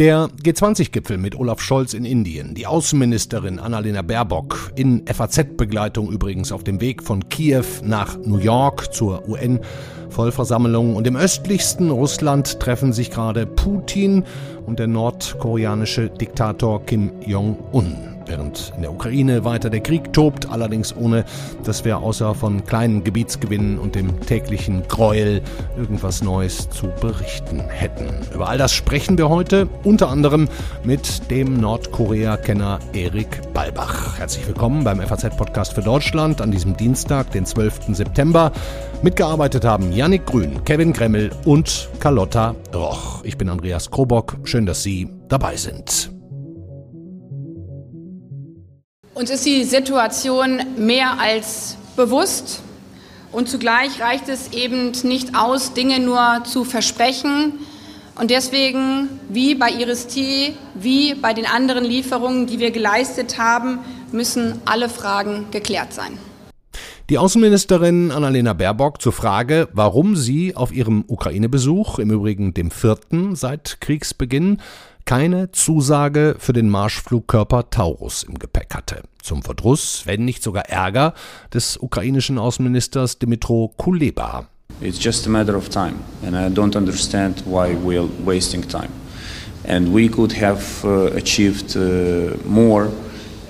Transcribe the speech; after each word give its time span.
Der 0.00 0.30
G20-Gipfel 0.42 1.18
mit 1.18 1.38
Olaf 1.38 1.60
Scholz 1.60 1.92
in 1.92 2.06
Indien, 2.06 2.54
die 2.54 2.66
Außenministerin 2.66 3.58
Annalena 3.58 4.00
Baerbock. 4.00 4.72
In 4.74 5.04
FAZ-Begleitung 5.06 6.10
übrigens 6.10 6.52
auf 6.52 6.64
dem 6.64 6.80
Weg 6.80 7.02
von 7.02 7.28
Kiew 7.28 7.66
nach 7.84 8.16
New 8.16 8.38
York 8.38 8.94
zur 8.94 9.28
UN-Vollversammlung 9.28 10.96
und 10.96 11.06
im 11.06 11.16
östlichsten 11.16 11.90
Russland 11.90 12.60
treffen 12.60 12.94
sich 12.94 13.10
gerade 13.10 13.44
Putin 13.44 14.24
und 14.64 14.78
der 14.78 14.86
nordkoreanische 14.86 16.08
Diktator 16.08 16.82
Kim 16.86 17.10
Jong-un 17.26 18.09
während 18.30 18.72
in 18.76 18.82
der 18.82 18.92
Ukraine 18.92 19.44
weiter 19.44 19.70
der 19.70 19.80
Krieg 19.80 20.12
tobt, 20.12 20.48
allerdings 20.48 20.94
ohne, 20.96 21.24
dass 21.64 21.84
wir 21.84 21.98
außer 21.98 22.34
von 22.34 22.64
kleinen 22.64 23.02
Gebietsgewinnen 23.02 23.78
und 23.78 23.96
dem 23.96 24.20
täglichen 24.20 24.86
Gräuel 24.86 25.42
irgendwas 25.76 26.22
Neues 26.22 26.70
zu 26.70 26.88
berichten 27.00 27.60
hätten. 27.60 28.06
Über 28.32 28.48
all 28.48 28.56
das 28.56 28.72
sprechen 28.72 29.18
wir 29.18 29.28
heute, 29.28 29.68
unter 29.82 30.08
anderem 30.08 30.48
mit 30.84 31.28
dem 31.30 31.58
Nordkorea-Kenner 31.60 32.78
Erik 32.92 33.52
Balbach. 33.52 34.18
Herzlich 34.18 34.46
willkommen 34.46 34.84
beim 34.84 35.00
FAZ-Podcast 35.00 35.72
für 35.72 35.82
Deutschland 35.82 36.40
an 36.40 36.52
diesem 36.52 36.76
Dienstag, 36.76 37.32
den 37.32 37.44
12. 37.44 37.96
September. 37.96 38.52
Mitgearbeitet 39.02 39.64
haben 39.64 39.90
Yannick 39.90 40.26
Grün, 40.26 40.62
Kevin 40.64 40.92
Gremmel 40.92 41.30
und 41.44 41.88
Carlotta 41.98 42.54
Roch. 42.72 43.24
Ich 43.24 43.36
bin 43.36 43.48
Andreas 43.48 43.90
Krobock. 43.90 44.36
Schön, 44.44 44.66
dass 44.66 44.84
Sie 44.84 45.08
dabei 45.28 45.56
sind. 45.56 46.19
Uns 49.20 49.28
ist 49.28 49.44
die 49.44 49.64
Situation 49.64 50.62
mehr 50.78 51.20
als 51.20 51.76
bewusst 51.94 52.62
und 53.32 53.50
zugleich 53.50 54.00
reicht 54.00 54.30
es 54.30 54.54
eben 54.54 54.92
nicht 55.02 55.36
aus, 55.36 55.74
Dinge 55.74 56.00
nur 56.00 56.42
zu 56.44 56.64
versprechen. 56.64 57.52
Und 58.18 58.30
deswegen, 58.30 59.10
wie 59.28 59.54
bei 59.54 59.68
Iris 59.72 60.06
T., 60.06 60.54
wie 60.74 61.14
bei 61.16 61.34
den 61.34 61.44
anderen 61.44 61.84
Lieferungen, 61.84 62.46
die 62.46 62.60
wir 62.60 62.70
geleistet 62.70 63.36
haben, 63.36 63.80
müssen 64.10 64.62
alle 64.64 64.88
Fragen 64.88 65.44
geklärt 65.50 65.92
sein. 65.92 66.16
Die 67.10 67.18
Außenministerin 67.18 68.12
Annalena 68.12 68.54
Baerbock 68.54 69.02
zur 69.02 69.12
Frage, 69.12 69.68
warum 69.74 70.16
sie 70.16 70.56
auf 70.56 70.72
ihrem 70.72 71.04
Ukraine-Besuch, 71.06 71.98
im 71.98 72.10
Übrigen 72.10 72.54
dem 72.54 72.70
vierten 72.70 73.36
seit 73.36 73.82
Kriegsbeginn, 73.82 74.62
keine 75.04 75.50
Zusage 75.52 76.36
für 76.38 76.52
den 76.52 76.68
Marschflugkörper 76.68 77.70
Taurus 77.70 78.22
im 78.22 78.38
Gepäck 78.38 78.74
hatte. 78.74 79.02
Zum 79.22 79.42
Verdruss, 79.42 80.02
wenn 80.06 80.24
nicht 80.24 80.42
sogar 80.42 80.68
Ärger, 80.68 81.14
des 81.52 81.76
ukrainischen 81.76 82.38
Außenministers 82.38 83.18
Dimitro 83.18 83.72
Kuleba. 83.76 84.46
It's 84.80 85.02
just 85.02 85.26
a 85.26 85.30
matter 85.30 85.56
of 85.56 85.68
time, 85.68 85.96
and 86.24 86.34
I 86.34 86.48
don't 86.48 86.76
understand 86.76 87.42
why 87.44 87.74
we're 87.74 88.08
wasting 88.24 88.66
time. 88.66 88.90
And 89.64 89.92
we 89.92 90.08
could 90.08 90.32
have 90.40 90.84
uh, 90.84 91.14
achieved 91.16 91.76
uh, 91.76 92.36
more 92.46 92.90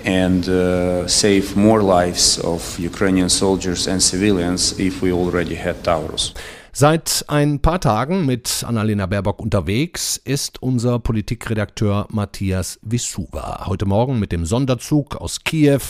and 0.05 0.49
uh, 0.49 1.07
save 1.07 1.55
more 1.57 1.83
lives 1.83 2.39
of 2.39 2.79
Ukrainian 2.79 3.29
soldiers 3.29 3.87
and 3.87 4.03
civilians 4.03 4.79
if 4.79 5.03
we 5.03 5.13
already 5.13 5.55
had 5.55 5.85
Taurus. 5.85 6.35
Seit 6.73 7.25
ein 7.27 7.61
paar 7.61 7.81
Tagen 7.81 8.27
mit 8.27 8.65
Annalena 8.65 9.07
Baerbock 9.07 9.41
unterwegs 9.41 10.17
ist 10.17 10.63
unser 10.63 11.01
Politikredakteur 11.01 12.07
Matthias 12.11 12.79
Wissuwa. 12.83 13.67
Heute 13.67 13.87
Morgen 13.87 14.21
mit 14.21 14.31
dem 14.31 14.47
Sonderzug 14.47 15.17
aus 15.17 15.43
Kiew 15.43 15.81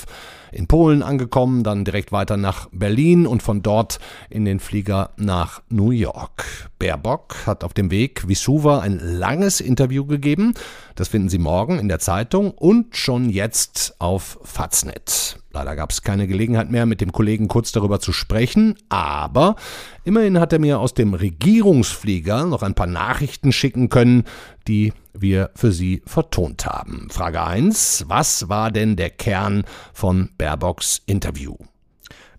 in 0.52 0.66
Polen 0.66 1.02
angekommen, 1.02 1.62
dann 1.62 1.84
direkt 1.84 2.12
weiter 2.12 2.36
nach 2.36 2.68
Berlin 2.72 3.26
und 3.26 3.42
von 3.42 3.62
dort 3.62 3.98
in 4.28 4.44
den 4.44 4.60
Flieger 4.60 5.10
nach 5.16 5.62
New 5.68 5.90
York. 5.90 6.70
Baerbock 6.78 7.36
hat 7.46 7.64
auf 7.64 7.74
dem 7.74 7.90
Weg 7.90 8.28
Wissuwa 8.28 8.80
ein 8.80 8.98
langes 8.98 9.60
Interview 9.60 10.06
gegeben. 10.06 10.54
Das 10.94 11.08
finden 11.08 11.28
Sie 11.28 11.38
morgen 11.38 11.78
in 11.78 11.88
der 11.88 11.98
Zeitung 11.98 12.50
und 12.50 12.96
schon 12.96 13.30
jetzt 13.30 13.96
auf 13.98 14.38
Faznet. 14.42 15.40
Leider 15.52 15.74
gab 15.74 15.90
es 15.90 16.02
keine 16.02 16.28
Gelegenheit 16.28 16.70
mehr, 16.70 16.86
mit 16.86 17.00
dem 17.00 17.10
Kollegen 17.10 17.48
kurz 17.48 17.72
darüber 17.72 17.98
zu 17.98 18.12
sprechen, 18.12 18.76
aber 18.88 19.56
immerhin 20.04 20.38
hat 20.38 20.52
er 20.52 20.60
mir 20.60 20.78
aus 20.78 20.94
dem 20.94 21.12
Regierungsflieger 21.12 22.46
noch 22.46 22.62
ein 22.62 22.74
paar 22.74 22.86
Nachrichten 22.86 23.50
schicken 23.50 23.88
können, 23.88 24.24
die 24.70 24.92
wir 25.12 25.50
für 25.56 25.72
Sie 25.72 26.00
vertont 26.06 26.64
haben. 26.64 27.08
Frage 27.10 27.42
1. 27.42 28.04
Was 28.06 28.48
war 28.48 28.70
denn 28.70 28.94
der 28.94 29.10
Kern 29.10 29.64
von 29.92 30.30
Baerbocks 30.38 31.02
Interview? 31.06 31.56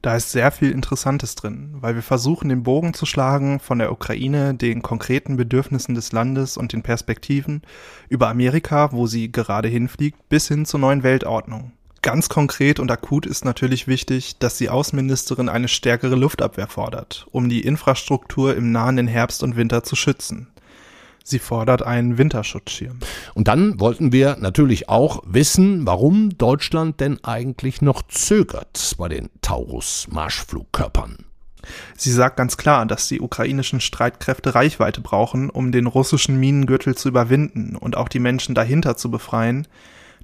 Da 0.02 0.16
ist 0.16 0.32
sehr 0.32 0.50
viel 0.50 0.72
Interessantes 0.72 1.36
drin, 1.36 1.76
weil 1.82 1.94
wir 1.96 2.02
versuchen, 2.02 2.48
den 2.48 2.64
Bogen 2.64 2.94
zu 2.94 3.06
schlagen 3.06 3.60
von 3.60 3.80
der 3.80 3.92
Ukraine, 3.92 4.56
den 4.56 4.82
konkreten 4.82 5.36
Bedürfnissen 5.36 5.94
des 5.94 6.14
Landes 6.14 6.56
und 6.56 6.72
den 6.72 6.84
Perspektiven 6.84 7.64
über 8.08 8.30
Amerika, 8.30 8.94
wo 8.94 9.08
sie 9.08 9.32
gerade 9.32 9.68
hinfliegt, 9.68 10.30
bis 10.30 10.48
hin 10.48 10.66
zur 10.66 10.80
neuen 10.80 11.04
Weltordnung. 11.04 11.74
Ganz 12.02 12.30
konkret 12.30 12.80
und 12.80 12.90
akut 12.90 13.28
ist 13.28 13.46
natürlich 13.46 13.88
wichtig, 13.88 14.40
dass 14.40 14.58
die 14.58 14.70
Außenministerin 14.70 15.50
eine 15.50 15.68
stärkere 15.68 16.16
Luftabwehr 16.16 16.68
fordert, 16.68 17.28
um 17.32 17.50
die 17.50 17.62
Infrastruktur 17.62 18.56
im 18.56 18.72
nahenden 18.72 19.08
Herbst 19.08 19.44
und 19.44 19.56
Winter 19.56 19.84
zu 19.84 19.96
schützen. 19.96 20.51
Sie 21.24 21.40
fordert 21.40 21.84
einen 21.84 22.18
Winterschutzschirm. 22.18 23.00
Und 23.34 23.48
dann 23.48 23.80
wollten 23.80 24.12
wir 24.12 24.38
natürlich 24.40 24.90
auch 24.90 25.22
wissen, 25.26 25.86
warum 25.86 26.38
Deutschland 26.38 27.00
denn 27.00 27.24
eigentlich 27.24 27.82
noch 27.82 28.02
zögert 28.08 28.96
bei 28.98 29.08
den 29.08 29.30
Taurus-Marschflugkörpern. 29.42 31.26
Sie 31.96 32.12
sagt 32.12 32.38
ganz 32.38 32.58
klar, 32.58 32.86
dass 32.86 33.08
die 33.08 33.22
ukrainischen 33.22 33.82
Streitkräfte 33.82 34.56
Reichweite 34.56 35.02
brauchen, 35.02 35.50
um 35.50 35.72
den 35.72 35.88
russischen 35.88 36.40
Minengürtel 36.40 36.96
zu 36.96 37.10
überwinden 37.10 37.76
und 37.76 37.96
auch 37.96 38.10
die 38.10 38.20
Menschen 38.20 38.56
dahinter 38.56 38.98
zu 38.98 39.12
befreien, 39.12 39.68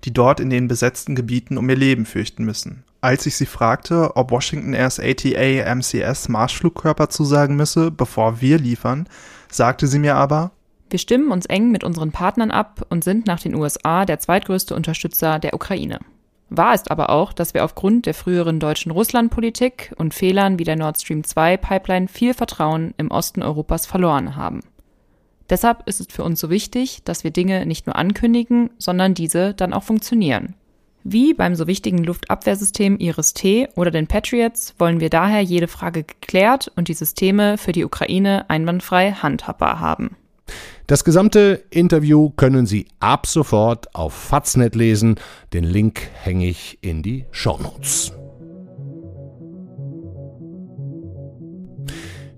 die 0.04 0.14
dort 0.14 0.40
in 0.40 0.50
den 0.50 0.68
besetzten 0.68 1.16
Gebieten 1.16 1.58
um 1.58 1.70
ihr 1.70 1.76
Leben 1.76 2.06
fürchten 2.06 2.44
müssen. 2.44 2.84
Als 3.02 3.26
ich 3.26 3.36
sie 3.36 3.46
fragte, 3.46 4.16
ob 4.16 4.32
Washington 4.32 4.74
erst 4.74 5.00
ATA 5.00 5.76
MCS 5.76 6.30
Marschflugkörper 6.30 7.10
zusagen 7.10 7.56
müsse, 7.56 7.92
bevor 7.92 8.42
wir 8.42 8.58
liefern, 8.58 9.08
sagte 9.50 9.88
sie 9.88 10.00
mir 10.00 10.16
aber, 10.16 10.52
wir 10.90 11.00
stimmen 11.00 11.32
uns 11.32 11.46
eng 11.46 11.72
mit 11.72 11.84
unseren 11.84 12.12
Partnern 12.12 12.52
ab 12.52 12.86
und 12.90 13.04
sind 13.04 13.26
nach 13.28 13.40
den 13.40 13.56
USA 13.56 14.06
der 14.06 14.20
zweitgrößte 14.20 14.76
Unterstützer 14.76 15.40
der 15.40 15.54
Ukraine. 15.54 16.00
Wahr 16.50 16.74
ist 16.74 16.92
aber 16.92 17.10
auch, 17.10 17.34
dass 17.34 17.54
wir 17.54 17.66
aufgrund 17.66 18.06
der 18.06 18.14
früheren 18.14 18.60
deutschen 18.60 18.92
Russlandpolitik 18.92 19.94
und 19.98 20.14
Fehlern 20.14 20.60
wie 20.60 20.64
der 20.64 20.78
Nord 20.78 21.02
Stream 21.02 21.24
2 21.24 21.58
Pipeline 21.58 22.08
viel 22.08 22.34
Vertrauen 22.34 22.94
im 22.98 23.12
Osten 23.12 23.44
Europas 23.44 23.86
verloren 23.86 24.36
haben. 24.38 24.62
Deshalb 25.50 25.88
ist 25.88 26.00
es 26.00 26.08
für 26.10 26.24
uns 26.24 26.40
so 26.40 26.50
wichtig, 26.50 27.04
dass 27.04 27.24
wir 27.24 27.32
Dinge 27.32 27.66
nicht 27.66 27.86
nur 27.86 27.96
ankündigen, 27.96 28.70
sondern 28.78 29.14
diese 29.14 29.54
dann 29.54 29.74
auch 29.74 29.84
funktionieren. 29.84 30.56
Wie 31.04 31.34
beim 31.34 31.56
so 31.56 31.68
wichtigen 31.68 32.04
Luftabwehrsystem 32.04 32.98
Iris-T 32.98 33.70
oder 33.76 33.92
den 33.92 34.08
Patriots 34.08 34.76
wollen 34.78 35.00
wir 35.00 35.10
daher 35.10 35.42
jede 35.42 35.70
Frage 35.70 36.04
geklärt 36.04 36.70
und 36.76 36.90
die 36.90 36.94
Systeme 36.94 37.58
für 37.58 37.72
die 37.72 37.86
Ukraine 37.86 38.50
einwandfrei 38.50 39.14
handhabbar 39.14 39.80
haben. 39.80 40.18
Das 40.88 41.04
gesamte 41.04 41.66
Interview 41.70 42.30
können 42.30 42.66
Sie 42.66 42.88
ab 43.02 43.28
sofort 43.28 43.94
auf 43.94 44.14
Faznet 44.14 44.74
lesen. 44.74 45.16
Den 45.52 45.66
Link 45.66 46.00
hänge 46.14 46.48
ich 46.48 46.78
in 46.80 47.04
die 47.04 47.26
Show 47.30 47.58
Notes. 47.58 48.14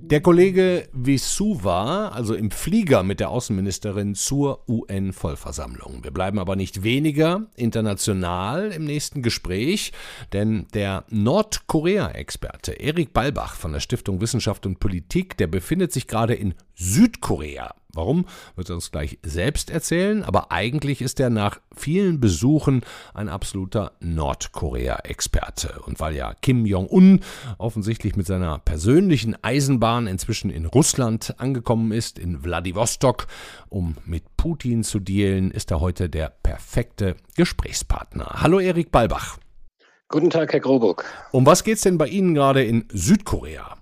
Der 0.02 0.22
Kollege 0.22 0.90
Visuva, 0.92 2.08
also 2.08 2.34
im 2.34 2.50
Flieger 2.50 3.04
mit 3.04 3.20
der 3.20 3.30
Außenministerin 3.30 4.16
zur 4.16 4.68
UN-Vollversammlung. 4.68 6.04
Wir 6.04 6.10
bleiben 6.10 6.40
aber 6.40 6.56
nicht 6.56 6.82
weniger 6.82 7.46
international 7.56 8.72
im 8.72 8.86
nächsten 8.86 9.22
Gespräch, 9.22 9.94
denn 10.34 10.66
der 10.74 11.06
Nordkorea-Experte 11.12 12.72
Erik 12.72 13.14
Balbach 13.14 13.54
von 13.54 13.74
der 13.74 13.82
Stiftung 13.82 14.20
Wissenschaft 14.20 14.66
und 14.66 14.80
Politik, 14.80 15.38
der 15.38 15.46
befindet 15.46 15.94
sich 15.94 16.08
gerade 16.08 16.34
in 16.34 16.56
Südkorea. 16.80 17.76
Warum, 17.92 18.26
wird 18.56 18.70
er 18.70 18.76
uns 18.76 18.92
gleich 18.92 19.18
selbst 19.24 19.72
erzählen, 19.72 20.24
aber 20.24 20.52
eigentlich 20.52 21.02
ist 21.02 21.20
er 21.20 21.32
nach 21.32 21.60
vielen 21.76 22.20
Besuchen 22.20 22.84
ein 23.16 23.30
absoluter 23.30 23.94
Nordkorea-Experte. 24.00 25.82
Und 25.86 26.00
weil 26.00 26.16
ja 26.16 26.36
Kim 26.36 26.68
Jong-un 26.68 27.22
offensichtlich 27.58 28.16
mit 28.16 28.28
seiner 28.28 28.60
persönlichen 28.60 29.36
Eisenbahn 29.44 30.06
inzwischen 30.06 30.52
in 30.52 30.68
Russland 30.68 31.34
angekommen 31.40 31.92
ist, 31.92 32.20
in 32.20 32.44
Wladiwostok, 32.44 33.26
um 33.70 33.98
mit 34.06 34.38
Putin 34.38 34.84
zu 34.84 35.00
dealen, 35.00 35.50
ist 35.50 35.72
er 35.72 35.80
heute 35.82 36.10
der 36.10 36.30
perfekte 36.30 37.16
Gesprächspartner. 37.36 38.36
Hallo 38.36 38.60
Erik 38.60 38.92
Balbach. 38.92 39.40
Guten 40.10 40.30
Tag, 40.30 40.54
Herr 40.54 40.60
Groburg. 40.60 41.06
Um 41.32 41.46
was 41.46 41.64
geht 41.64 41.78
es 41.78 41.82
denn 41.82 41.98
bei 41.98 42.08
Ihnen 42.08 42.36
gerade 42.36 42.64
in 42.64 42.86
Südkorea? 42.94 43.78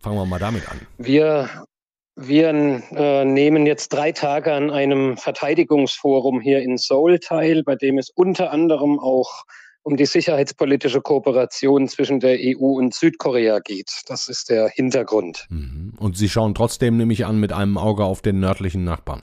Fangen 0.00 0.16
wir 0.16 0.26
mal 0.26 0.38
damit 0.38 0.68
an. 0.70 0.80
Wir 0.98 1.66
wir 2.16 2.48
äh, 2.48 3.24
nehmen 3.24 3.66
jetzt 3.66 3.92
drei 3.92 4.10
Tage 4.12 4.52
an 4.52 4.70
einem 4.70 5.18
Verteidigungsforum 5.18 6.40
hier 6.40 6.60
in 6.60 6.78
Seoul 6.78 7.18
teil, 7.18 7.62
bei 7.62 7.76
dem 7.76 7.98
es 7.98 8.10
unter 8.10 8.50
anderem 8.50 8.98
auch 8.98 9.44
um 9.82 9.96
die 9.96 10.06
sicherheitspolitische 10.06 11.00
Kooperation 11.00 11.86
zwischen 11.86 12.18
der 12.18 12.38
EU 12.40 12.78
und 12.78 12.92
Südkorea 12.94 13.60
geht. 13.60 14.02
Das 14.08 14.26
ist 14.26 14.48
der 14.48 14.68
Hintergrund. 14.68 15.46
Mhm. 15.48 15.92
Und 15.98 16.16
Sie 16.16 16.28
schauen 16.28 16.54
trotzdem, 16.54 16.96
nehme 16.96 17.12
ich 17.12 17.24
an, 17.24 17.38
mit 17.38 17.52
einem 17.52 17.78
Auge 17.78 18.04
auf 18.04 18.20
den 18.20 18.40
nördlichen 18.40 18.82
Nachbarn. 18.82 19.20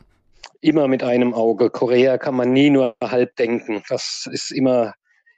Immer 0.61 0.87
mit 0.87 1.03
einem 1.03 1.33
Auge. 1.33 1.69
Korea 1.69 2.17
kann 2.17 2.35
man 2.35 2.53
nie 2.53 2.69
nur 2.69 2.95
halb 3.03 3.35
denken. 3.35 3.83
Das 3.89 4.29
ist 4.31 4.51
immer 4.51 4.93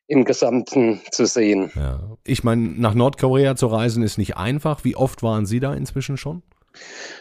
im 0.08 0.26
Gesamten 0.26 1.02
zu 1.10 1.26
sehen. 1.26 1.72
Ja. 1.74 2.18
Ich 2.24 2.44
meine, 2.44 2.62
nach 2.62 2.94
Nordkorea 2.94 3.56
zu 3.56 3.68
reisen 3.68 4.04
ist 4.04 4.20
nicht 4.20 4.38
einfach. 4.38 4.84
Wie 4.84 4.96
oft 4.96 5.24
waren 5.24 5.48
Sie 5.48 5.60
da 5.60 5.74
inzwischen 5.74 6.18
schon? 6.18 6.44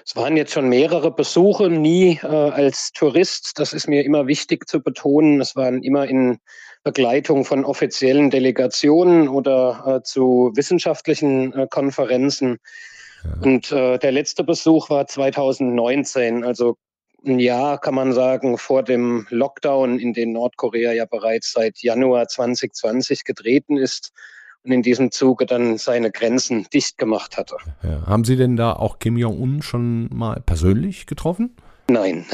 Es 0.05 0.17
waren 0.17 0.37
jetzt 0.37 0.53
schon 0.53 0.69
mehrere 0.69 1.11
Besuche, 1.11 1.71
nie 1.71 2.19
äh, 2.23 2.27
als 2.27 2.93
Tourist. 2.93 3.53
Das 3.57 3.73
ist 3.73 3.89
mir 3.89 4.05
immer 4.05 4.27
wichtig 4.27 4.69
zu 4.69 4.81
betonen. 4.81 5.41
Es 5.41 5.57
waren 5.57 5.83
immer 5.83 6.07
in 6.07 6.39
Begleitung 6.83 7.45
von 7.45 7.65
offiziellen 7.65 8.31
Delegationen 8.31 9.29
oder 9.29 9.85
äh, 9.87 10.03
zu 10.03 10.53
wissenschaftlichen 10.55 11.53
äh, 11.53 11.67
Konferenzen. 11.69 12.59
Ja. 13.25 13.31
Und 13.43 13.73
äh, 13.73 13.99
der 13.99 14.13
letzte 14.13 14.45
Besuch 14.45 14.91
war 14.91 15.07
2019, 15.07 16.45
also 16.45 16.77
ein 17.27 17.39
Jahr, 17.39 17.81
kann 17.81 17.95
man 17.95 18.13
sagen, 18.13 18.59
vor 18.59 18.83
dem 18.83 19.27
Lockdown, 19.31 19.99
in 19.99 20.13
den 20.13 20.33
Nordkorea 20.33 20.93
ja 20.93 21.07
bereits 21.07 21.53
seit 21.53 21.79
Januar 21.79 22.29
2020 22.29 23.25
getreten 23.25 23.79
ist 23.79 24.13
und 24.65 24.73
in 24.73 24.83
diesem 24.83 25.11
Zuge 25.11 25.47
dann 25.47 25.79
seine 25.79 26.11
Grenzen 26.11 26.67
dicht 26.73 26.99
gemacht 26.99 27.37
hatte. 27.37 27.57
Ja. 27.83 28.07
Haben 28.07 28.25
Sie 28.25 28.37
denn 28.37 28.57
da 28.57 28.73
auch 28.73 28.99
Kim 28.99 29.17
Jong-un 29.17 29.63
schon 29.63 30.09
mal 30.15 30.41
persönlich 30.45 31.07
getroffen? 31.07 31.55
Nein, 31.87 32.25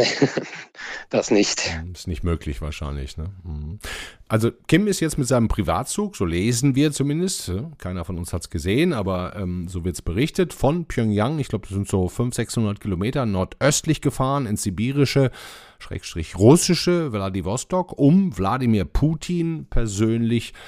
das 1.11 1.33
nicht. 1.33 1.77
Ist 1.93 2.07
nicht 2.07 2.23
möglich 2.23 2.63
wahrscheinlich. 2.63 3.17
Ne? 3.17 3.31
Mhm. 3.43 3.81
Also 4.29 4.53
Kim 4.69 4.87
ist 4.87 5.01
jetzt 5.01 5.19
mit 5.19 5.27
seinem 5.27 5.49
Privatzug, 5.49 6.15
so 6.15 6.25
lesen 6.25 6.77
wir 6.77 6.93
zumindest, 6.93 7.51
keiner 7.79 8.05
von 8.05 8.17
uns 8.17 8.33
hat 8.33 8.43
es 8.43 8.51
gesehen, 8.51 8.93
aber 8.93 9.35
ähm, 9.35 9.67
so 9.67 9.85
wird 9.85 9.97
es 9.97 10.03
berichtet, 10.03 10.53
von 10.55 10.85
Pyongyang, 10.85 11.41
ich 11.41 11.49
glaube 11.49 11.67
das 11.67 11.75
sind 11.75 11.89
so 11.89 12.07
500, 12.07 12.35
600 12.35 12.81
Kilometer 12.81 13.27
nordöstlich 13.27 14.01
gefahren 14.01 14.47
ins 14.47 14.63
sibirische, 14.63 15.33
schrägstrich 15.81 16.39
russische 16.39 17.11
Vladivostok, 17.11 17.99
um 17.99 18.39
Wladimir 18.39 18.85
Putin 18.85 19.67
persönlich 19.69 20.53
zu 20.53 20.59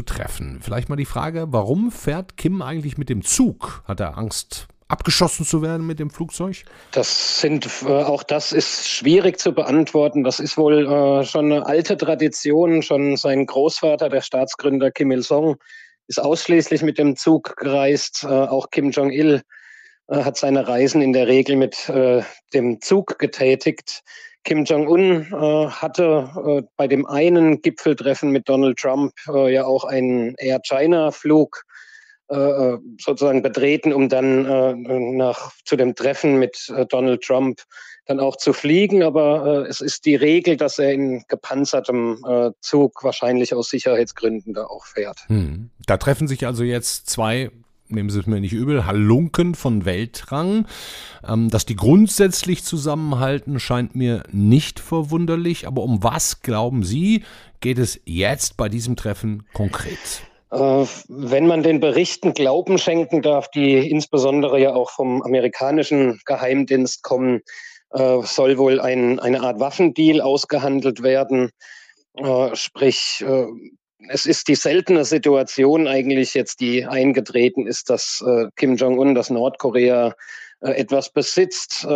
treffen. 0.00 0.60
Vielleicht 0.62 0.88
mal 0.88 0.96
die 0.96 1.04
Frage, 1.04 1.48
warum 1.50 1.92
fährt 1.92 2.38
Kim 2.38 2.62
eigentlich 2.62 2.96
mit 2.96 3.10
dem 3.10 3.22
Zug? 3.22 3.82
Hat 3.84 4.00
er 4.00 4.16
Angst 4.16 4.68
abgeschossen 4.88 5.44
zu 5.44 5.60
werden 5.60 5.86
mit 5.86 5.98
dem 5.98 6.08
Flugzeug? 6.08 6.64
Das 6.92 7.40
sind, 7.40 7.68
äh, 7.84 7.88
auch 7.88 8.22
das 8.22 8.52
ist 8.52 8.88
schwierig 8.88 9.38
zu 9.38 9.52
beantworten. 9.52 10.24
Das 10.24 10.40
ist 10.40 10.56
wohl 10.56 10.86
äh, 10.86 11.24
schon 11.24 11.52
eine 11.52 11.66
alte 11.66 11.96
Tradition. 11.96 12.82
Schon 12.82 13.16
sein 13.16 13.44
Großvater, 13.44 14.08
der 14.08 14.22
Staatsgründer 14.22 14.90
Kim 14.90 15.10
Il-sung, 15.10 15.56
ist 16.08 16.20
ausschließlich 16.20 16.82
mit 16.82 16.98
dem 16.98 17.16
Zug 17.16 17.56
gereist. 17.56 18.24
Äh, 18.24 18.28
auch 18.28 18.70
Kim 18.70 18.90
Jong-il 18.90 19.42
äh, 20.08 20.24
hat 20.24 20.36
seine 20.36 20.68
Reisen 20.68 21.00
in 21.00 21.12
der 21.12 21.26
Regel 21.26 21.56
mit 21.56 21.88
äh, 21.88 22.22
dem 22.52 22.80
Zug 22.80 23.18
getätigt. 23.18 24.02
Kim 24.44 24.64
Jong-un 24.64 25.26
äh, 25.32 25.66
hatte 25.68 26.66
bei 26.76 26.88
dem 26.88 27.06
einen 27.06 27.62
Gipfeltreffen 27.62 28.30
mit 28.30 28.48
Donald 28.48 28.78
Trump 28.78 29.12
ja 29.26 29.64
auch 29.64 29.84
einen 29.84 30.34
Air 30.38 30.60
China-Flug 30.60 31.64
äh, 32.32 32.74
äh, 32.74 32.78
sozusagen 32.98 33.42
betreten, 33.42 33.92
um 33.92 34.08
dann 34.08 34.46
äh, 34.46 34.74
nach, 34.74 35.52
zu 35.66 35.76
dem 35.76 35.94
Treffen 35.94 36.38
mit 36.38 36.72
Donald 36.88 37.20
Trump 37.22 37.60
dann 38.06 38.20
auch 38.20 38.36
zu 38.36 38.54
fliegen. 38.54 39.02
Aber 39.02 39.68
es 39.68 39.82
ist 39.82 40.06
die 40.06 40.14
Regel, 40.14 40.56
dass 40.56 40.78
er 40.78 40.92
in 40.92 41.24
gepanzertem 41.28 42.24
Zug 42.60 43.04
wahrscheinlich 43.04 43.54
aus 43.54 43.68
Sicherheitsgründen 43.68 44.54
da 44.54 44.64
auch 44.64 44.86
fährt. 44.86 45.20
Hm. 45.26 45.70
Da 45.86 45.98
treffen 45.98 46.26
sich 46.26 46.46
also 46.46 46.64
jetzt 46.64 47.08
zwei 47.08 47.50
nehmen 47.94 48.10
Sie 48.10 48.20
es 48.20 48.26
mir 48.26 48.40
nicht 48.40 48.52
übel, 48.52 48.86
Halunken 48.86 49.54
von 49.54 49.84
Weltrang. 49.84 50.66
Ähm, 51.26 51.48
dass 51.48 51.66
die 51.66 51.76
grundsätzlich 51.76 52.64
zusammenhalten, 52.64 53.60
scheint 53.60 53.94
mir 53.94 54.22
nicht 54.32 54.80
verwunderlich. 54.80 55.66
Aber 55.66 55.82
um 55.82 56.02
was, 56.02 56.40
glauben 56.40 56.82
Sie, 56.84 57.24
geht 57.60 57.78
es 57.78 58.00
jetzt 58.04 58.56
bei 58.56 58.68
diesem 58.68 58.96
Treffen 58.96 59.44
konkret? 59.52 59.98
Äh, 60.50 60.84
wenn 61.08 61.46
man 61.46 61.62
den 61.62 61.80
Berichten 61.80 62.34
Glauben 62.34 62.76
schenken 62.78 63.22
darf, 63.22 63.50
die 63.50 63.88
insbesondere 63.88 64.60
ja 64.60 64.74
auch 64.74 64.90
vom 64.90 65.22
amerikanischen 65.22 66.20
Geheimdienst 66.26 67.02
kommen, 67.02 67.40
äh, 67.90 68.22
soll 68.22 68.58
wohl 68.58 68.80
ein, 68.80 69.18
eine 69.18 69.40
Art 69.40 69.60
Waffendeal 69.60 70.20
ausgehandelt 70.20 71.02
werden. 71.02 71.50
Äh, 72.14 72.54
sprich, 72.54 73.24
es 74.08 74.26
ist 74.26 74.48
die 74.48 74.54
seltene 74.54 75.04
Situation 75.04 75.86
eigentlich 75.86 76.34
jetzt, 76.34 76.60
die 76.60 76.84
eingetreten 76.84 77.66
ist, 77.66 77.90
dass 77.90 78.24
Kim 78.56 78.76
Jong-un, 78.76 79.14
dass 79.14 79.30
Nordkorea 79.30 80.14
etwas 80.60 81.10
besitzt, 81.10 81.86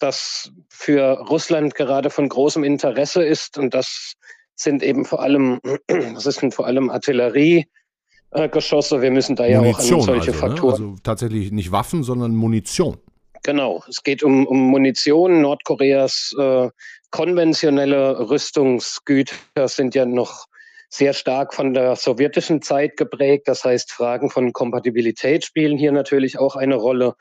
das 0.00 0.50
für 0.68 1.18
Russland 1.28 1.74
gerade 1.74 2.10
von 2.10 2.28
großem 2.28 2.64
Interesse 2.64 3.22
ist 3.22 3.56
und 3.58 3.74
das 3.74 4.14
sind 4.56 4.82
eben 4.82 5.04
vor 5.04 5.22
allem, 5.22 5.60
das 6.14 6.24
sind 6.24 6.54
vor 6.54 6.66
allem 6.66 6.90
Artilleriegeschosse. 6.90 9.00
Wir 9.00 9.10
müssen 9.10 9.36
da 9.36 9.44
Munition 9.44 9.64
ja 9.64 9.72
auch 9.72 9.78
an 9.78 10.02
solche 10.02 10.30
also, 10.30 10.32
Faktoren. 10.32 10.82
Ne? 10.82 10.88
Also 10.88 11.02
tatsächlich 11.02 11.52
nicht 11.52 11.72
Waffen, 11.72 12.02
sondern 12.02 12.34
Munition. 12.34 12.98
Genau, 13.42 13.82
es 13.88 14.02
geht 14.02 14.22
um, 14.22 14.46
um 14.46 14.58
Munition. 14.58 15.40
Nordkoreas 15.40 16.34
äh, 16.38 16.68
konventionelle 17.10 18.28
Rüstungsgüter 18.28 19.66
sind 19.66 19.94
ja 19.94 20.04
noch 20.04 20.44
sehr 20.90 21.14
stark 21.14 21.54
von 21.54 21.72
der 21.72 21.94
sowjetischen 21.96 22.62
Zeit 22.62 22.96
geprägt. 22.96 23.46
Das 23.46 23.64
heißt, 23.64 23.92
Fragen 23.92 24.28
von 24.28 24.52
Kompatibilität 24.52 25.44
spielen 25.44 25.78
hier 25.78 25.92
natürlich 25.92 26.38
auch 26.38 26.56
eine 26.56 26.74
Rolle. 26.74 27.14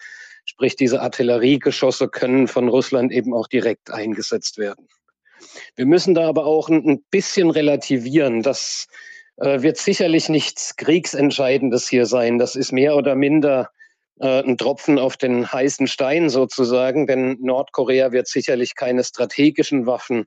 Sprich, 0.44 0.76
diese 0.76 1.02
Artilleriegeschosse 1.02 2.10
können 2.10 2.48
von 2.48 2.68
Russland 2.68 3.12
eben 3.12 3.34
auch 3.34 3.48
direkt 3.48 3.92
eingesetzt 3.92 4.58
werden. 4.58 4.88
Wir 5.76 5.86
müssen 5.86 6.16
da 6.16 6.28
aber 6.28 6.46
auch 6.46 6.68
ein 6.70 7.04
bisschen 7.12 7.52
relativieren. 7.52 8.42
Das 8.42 8.88
äh, 9.38 9.62
wird 9.62 9.78
sicherlich 9.78 10.28
nichts 10.28 10.76
Kriegsentscheidendes 10.76 11.88
hier 11.88 12.08
sein. 12.08 12.40
Das 12.40 12.56
ist 12.56 12.72
mehr 12.72 12.96
oder 12.96 13.16
minder 13.16 13.70
äh, 14.20 14.42
ein 14.42 14.58
Tropfen 14.58 14.98
auf 14.98 15.16
den 15.16 15.52
heißen 15.52 15.86
Stein 15.86 16.30
sozusagen, 16.30 17.06
denn 17.06 17.38
Nordkorea 17.40 18.12
wird 18.12 18.28
sicherlich 18.28 18.76
keine 18.76 19.04
strategischen 19.04 19.86
Waffen 19.86 20.26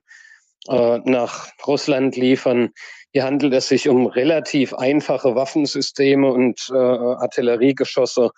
äh, 0.67 0.99
nach 1.03 1.49
Russland 1.65 2.15
liefern. 2.15 2.71
Hier 3.11 3.23
handelt 3.23 3.53
es 3.53 3.67
sich 3.67 3.89
um 3.89 4.07
relativ 4.07 4.73
einfache 4.73 5.35
Waffensysteme 5.35 6.31
und 6.31 6.67
äh, 6.71 6.75
Artilleriegeschosse, 6.75 8.31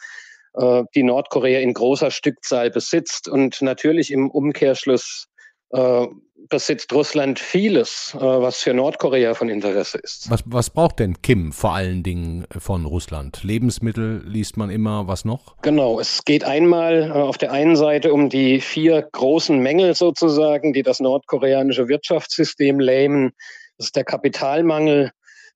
äh, 0.55 0.83
die 0.95 1.03
Nordkorea 1.03 1.59
in 1.59 1.73
großer 1.73 2.11
Stückzahl 2.11 2.71
besitzt 2.71 3.27
und 3.27 3.61
natürlich 3.61 4.11
im 4.11 4.29
Umkehrschluss 4.29 5.27
äh, 5.75 6.07
besitzt 6.47 6.93
Russland 6.93 7.39
vieles, 7.39 8.15
äh, 8.15 8.19
was 8.19 8.57
für 8.57 8.73
Nordkorea 8.73 9.33
von 9.33 9.49
Interesse 9.49 9.97
ist. 9.97 10.29
Was, 10.29 10.43
was 10.45 10.69
braucht 10.69 10.99
denn 10.99 11.21
Kim 11.21 11.51
vor 11.51 11.73
allen 11.73 12.03
Dingen 12.03 12.45
von 12.57 12.85
Russland? 12.85 13.43
Lebensmittel 13.43 14.23
liest 14.25 14.57
man 14.57 14.69
immer, 14.69 15.07
was 15.07 15.25
noch? 15.25 15.57
Genau, 15.63 15.99
es 15.99 16.23
geht 16.23 16.43
einmal 16.43 17.09
äh, 17.09 17.11
auf 17.13 17.37
der 17.37 17.51
einen 17.51 17.75
Seite 17.75 18.13
um 18.13 18.29
die 18.29 18.61
vier 18.61 19.01
großen 19.01 19.57
Mängel 19.57 19.95
sozusagen, 19.95 20.71
die 20.73 20.83
das 20.83 20.99
nordkoreanische 20.99 21.87
Wirtschaftssystem 21.87 22.79
lähmen. 22.79 23.31
Das 23.77 23.87
ist 23.87 23.95
der 23.95 24.05
Kapitalmangel, 24.05 25.11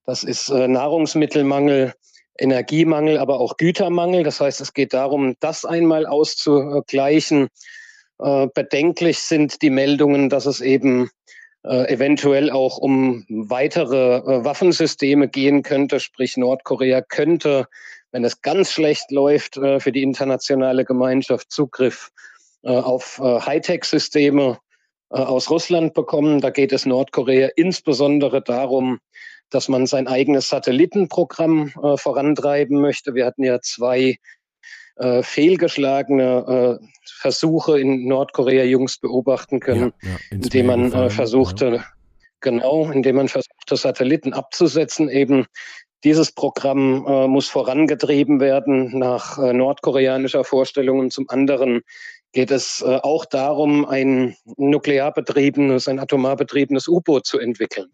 das 0.06 0.24
ist 0.24 0.50
Nahrungsmittelmangel, 0.50 1.94
Energiemangel, 2.38 3.18
aber 3.20 3.40
auch 3.40 3.58
Gütermangel. 3.58 4.24
Das 4.24 4.42
heißt, 4.42 4.60
es 4.60 4.74
geht 4.74 4.94
darum, 4.94 5.36
das 5.40 5.66
einmal 5.66 6.06
auszugleichen. 6.06 7.48
Äh, 8.20 8.48
bedenklich 8.54 9.20
sind 9.20 9.62
die 9.62 9.70
Meldungen, 9.70 10.30
dass 10.30 10.46
es 10.46 10.62
eben 10.62 11.10
äh, 11.64 11.92
eventuell 11.94 12.52
auch 12.52 12.78
um 12.78 13.26
weitere 13.30 14.18
äh, 14.18 14.46
Waffensysteme 14.46 15.28
gehen 15.28 15.64
könnte. 15.64 16.00
Sprich, 16.00 16.36
Nordkorea 16.38 17.02
könnte, 17.02 17.68
wenn 18.12 18.26
es 18.26 18.42
ganz 18.42 18.72
schlecht 18.72 19.12
läuft, 19.12 19.54
für 19.54 19.92
die 19.92 20.02
internationale 20.02 20.84
Gemeinschaft 20.84 21.52
Zugriff 21.52 22.10
auf 22.64 23.20
Hightech-Systeme 23.20 24.58
aus 25.10 25.50
Russland 25.52 25.94
bekommen. 25.94 26.42
Da 26.42 26.50
geht 26.50 26.74
es 26.74 26.88
Nordkorea 26.88 27.50
insbesondere 27.56 28.42
darum, 28.42 28.98
dass 29.52 29.68
man 29.68 29.86
sein 29.86 30.08
eigenes 30.08 30.50
Satellitenprogramm 30.50 31.72
vorantreiben 31.98 32.82
möchte. 32.82 33.14
Wir 33.14 33.28
hatten 33.28 33.44
ja 33.44 33.62
zwei 33.62 34.18
äh, 35.00 35.24
fehlgeschlagene 35.24 36.80
äh, 36.82 36.86
Versuche 37.06 37.80
in 37.80 38.08
Nordkorea 38.08 38.64
jüngst 38.64 39.02
beobachten 39.02 39.60
können, 39.60 39.94
ja, 40.02 40.10
ja, 40.10 40.18
indem 40.32 40.66
man 40.68 40.92
äh, 40.92 41.10
versuchte, 41.10 41.76
ja. 41.76 41.86
genau, 42.42 42.90
indem 42.92 43.18
man 43.18 43.28
versuchte, 43.28 43.76
Satelliten 43.76 44.34
abzusetzen. 44.34 45.10
Eben 45.10 45.46
dieses 46.04 46.32
Programm 46.32 47.06
äh, 47.08 47.28
muss 47.28 47.50
vorangetrieben 47.50 48.40
werden 48.40 48.98
nach 48.98 49.38
äh, 49.38 49.54
nordkoreanischer 49.54 50.44
Vorstellung. 50.44 51.00
Und 51.00 51.14
zum 51.14 51.30
anderen 51.30 51.82
geht 52.32 52.52
es 52.52 52.82
äh, 52.82 53.00
auch 53.02 53.26
darum, 53.26 53.86
ein 53.86 54.36
nuklear 54.58 55.14
betriebenes, 55.14 55.88
ein 55.88 56.00
atomar 56.00 56.36
betriebenes 56.36 56.88
U-Boot 56.88 57.26
zu 57.26 57.40
entwickeln. 57.40 57.88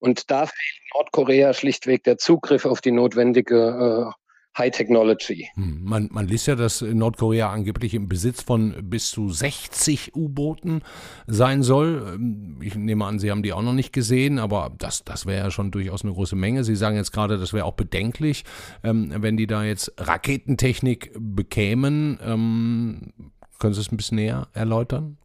Und 0.00 0.30
da 0.30 0.46
fehlt 0.46 0.80
Nordkorea 0.94 1.52
schlichtweg 1.54 2.04
der 2.04 2.18
Zugriff 2.18 2.64
auf 2.64 2.80
die 2.80 2.92
notwendige 2.92 4.06
äh, 4.08 4.27
High 4.58 4.74
Technology. 4.74 5.48
Hm, 5.54 5.80
man, 5.84 6.08
man 6.12 6.26
liest 6.26 6.46
ja, 6.46 6.56
dass 6.56 6.82
Nordkorea 6.82 7.50
angeblich 7.50 7.94
im 7.94 8.08
Besitz 8.08 8.42
von 8.42 8.74
bis 8.82 9.10
zu 9.10 9.30
60 9.30 10.14
U-Booten 10.14 10.82
sein 11.26 11.62
soll. 11.62 12.14
Ähm, 12.14 12.58
ich 12.60 12.74
nehme 12.74 13.04
an, 13.04 13.18
Sie 13.18 13.30
haben 13.30 13.42
die 13.42 13.52
auch 13.52 13.62
noch 13.62 13.72
nicht 13.72 13.92
gesehen, 13.92 14.38
aber 14.38 14.72
das, 14.78 15.04
das 15.04 15.26
wäre 15.26 15.44
ja 15.44 15.50
schon 15.50 15.70
durchaus 15.70 16.02
eine 16.02 16.12
große 16.12 16.36
Menge. 16.36 16.64
Sie 16.64 16.76
sagen 16.76 16.96
jetzt 16.96 17.12
gerade, 17.12 17.38
das 17.38 17.52
wäre 17.52 17.64
auch 17.64 17.74
bedenklich, 17.74 18.44
ähm, 18.82 19.12
wenn 19.16 19.36
die 19.36 19.46
da 19.46 19.64
jetzt 19.64 19.92
Raketentechnik 19.98 21.12
bekämen. 21.18 22.18
Ähm, 22.24 23.12
können 23.58 23.74
Sie 23.74 23.80
es 23.80 23.92
ein 23.92 23.96
bisschen 23.96 24.16
näher 24.16 24.48
erläutern? 24.52 25.18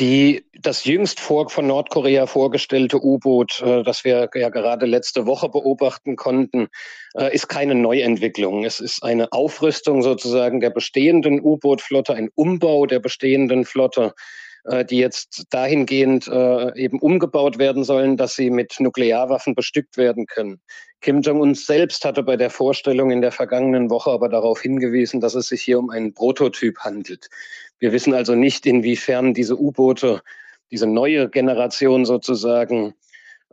Die, 0.00 0.46
das 0.58 0.86
jüngst 0.86 1.20
vor, 1.20 1.50
von 1.50 1.66
Nordkorea 1.66 2.26
vorgestellte 2.26 3.04
U-Boot, 3.04 3.60
äh, 3.60 3.82
das 3.82 4.02
wir 4.02 4.30
ja 4.34 4.48
gerade 4.48 4.86
letzte 4.86 5.26
Woche 5.26 5.50
beobachten 5.50 6.16
konnten, 6.16 6.68
äh, 7.14 7.34
ist 7.34 7.48
keine 7.48 7.74
Neuentwicklung. 7.74 8.64
Es 8.64 8.80
ist 8.80 9.02
eine 9.02 9.30
Aufrüstung 9.32 10.02
sozusagen 10.02 10.60
der 10.60 10.70
bestehenden 10.70 11.42
U-Boot-Flotte, 11.42 12.14
ein 12.14 12.30
Umbau 12.34 12.86
der 12.86 12.98
bestehenden 12.98 13.66
Flotte, 13.66 14.14
äh, 14.64 14.86
die 14.86 14.96
jetzt 14.96 15.44
dahingehend 15.50 16.28
äh, 16.28 16.74
eben 16.78 16.98
umgebaut 16.98 17.58
werden 17.58 17.84
sollen, 17.84 18.16
dass 18.16 18.36
sie 18.36 18.48
mit 18.48 18.80
Nuklearwaffen 18.80 19.54
bestückt 19.54 19.98
werden 19.98 20.24
können. 20.24 20.62
Kim 21.02 21.20
Jong-un 21.22 21.54
selbst 21.54 22.04
hatte 22.04 22.22
bei 22.22 22.36
der 22.36 22.50
Vorstellung 22.50 23.10
in 23.10 23.22
der 23.22 23.32
vergangenen 23.32 23.88
Woche 23.90 24.10
aber 24.10 24.28
darauf 24.28 24.60
hingewiesen, 24.60 25.20
dass 25.20 25.34
es 25.34 25.48
sich 25.48 25.62
hier 25.62 25.78
um 25.78 25.90
einen 25.90 26.12
Prototyp 26.12 26.78
handelt. 26.78 27.28
Wir 27.80 27.92
wissen 27.92 28.14
also 28.14 28.34
nicht, 28.34 28.66
inwiefern 28.66 29.34
diese 29.34 29.58
U-Boote, 29.58 30.22
diese 30.70 30.86
neue 30.86 31.28
Generation 31.28 32.04
sozusagen, 32.04 32.94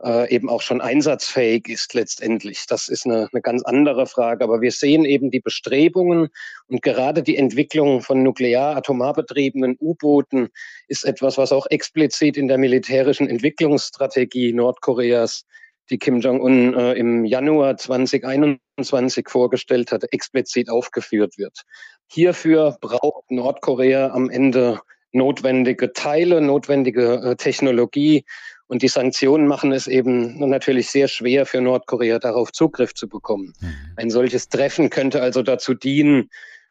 äh, 0.04 0.32
eben 0.32 0.48
auch 0.48 0.62
schon 0.62 0.80
einsatzfähig 0.80 1.68
ist 1.68 1.94
letztendlich. 1.94 2.66
Das 2.68 2.88
ist 2.88 3.06
eine, 3.06 3.28
eine 3.32 3.42
ganz 3.42 3.62
andere 3.64 4.06
Frage. 4.06 4.44
Aber 4.44 4.60
wir 4.60 4.70
sehen 4.70 5.04
eben 5.04 5.30
die 5.30 5.40
Bestrebungen 5.40 6.28
und 6.68 6.82
gerade 6.82 7.22
die 7.22 7.36
Entwicklung 7.36 8.00
von 8.02 8.22
nuklear-atomar 8.22 9.14
betriebenen 9.14 9.76
U-Booten 9.80 10.50
ist 10.86 11.04
etwas, 11.04 11.36
was 11.38 11.50
auch 11.52 11.66
explizit 11.70 12.36
in 12.36 12.48
der 12.48 12.58
militärischen 12.58 13.28
Entwicklungsstrategie 13.28 14.52
Nordkoreas 14.52 15.44
die 15.90 15.98
Kim 15.98 16.20
Jong-un 16.20 16.74
äh, 16.74 16.92
im 16.94 17.24
Januar 17.24 17.76
2021 17.76 19.28
vorgestellt 19.28 19.92
hatte, 19.92 20.10
explizit 20.12 20.70
aufgeführt 20.70 21.38
wird. 21.38 21.62
Hierfür 22.06 22.76
braucht 22.80 23.30
Nordkorea 23.30 24.10
am 24.10 24.30
Ende 24.30 24.80
notwendige 25.12 25.92
Teile, 25.92 26.40
notwendige 26.40 27.14
äh, 27.14 27.36
Technologie. 27.36 28.24
Und 28.66 28.82
die 28.82 28.88
Sanktionen 28.88 29.46
machen 29.46 29.72
es 29.72 29.86
eben 29.86 30.38
natürlich 30.38 30.90
sehr 30.90 31.08
schwer 31.08 31.46
für 31.46 31.60
Nordkorea, 31.60 32.18
darauf 32.18 32.52
Zugriff 32.52 32.94
zu 32.94 33.08
bekommen. 33.08 33.54
Mhm. 33.60 33.74
Ein 33.96 34.10
solches 34.10 34.50
Treffen 34.50 34.90
könnte 34.90 35.22
also 35.22 35.42
dazu 35.42 35.72
dienen, 35.72 36.28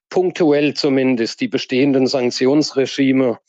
punktuell 0.09 0.73
zumindest 0.73 1.41
die 1.41 1.47
bestehenden 1.47 2.07
Sanktionsregime 2.07 3.39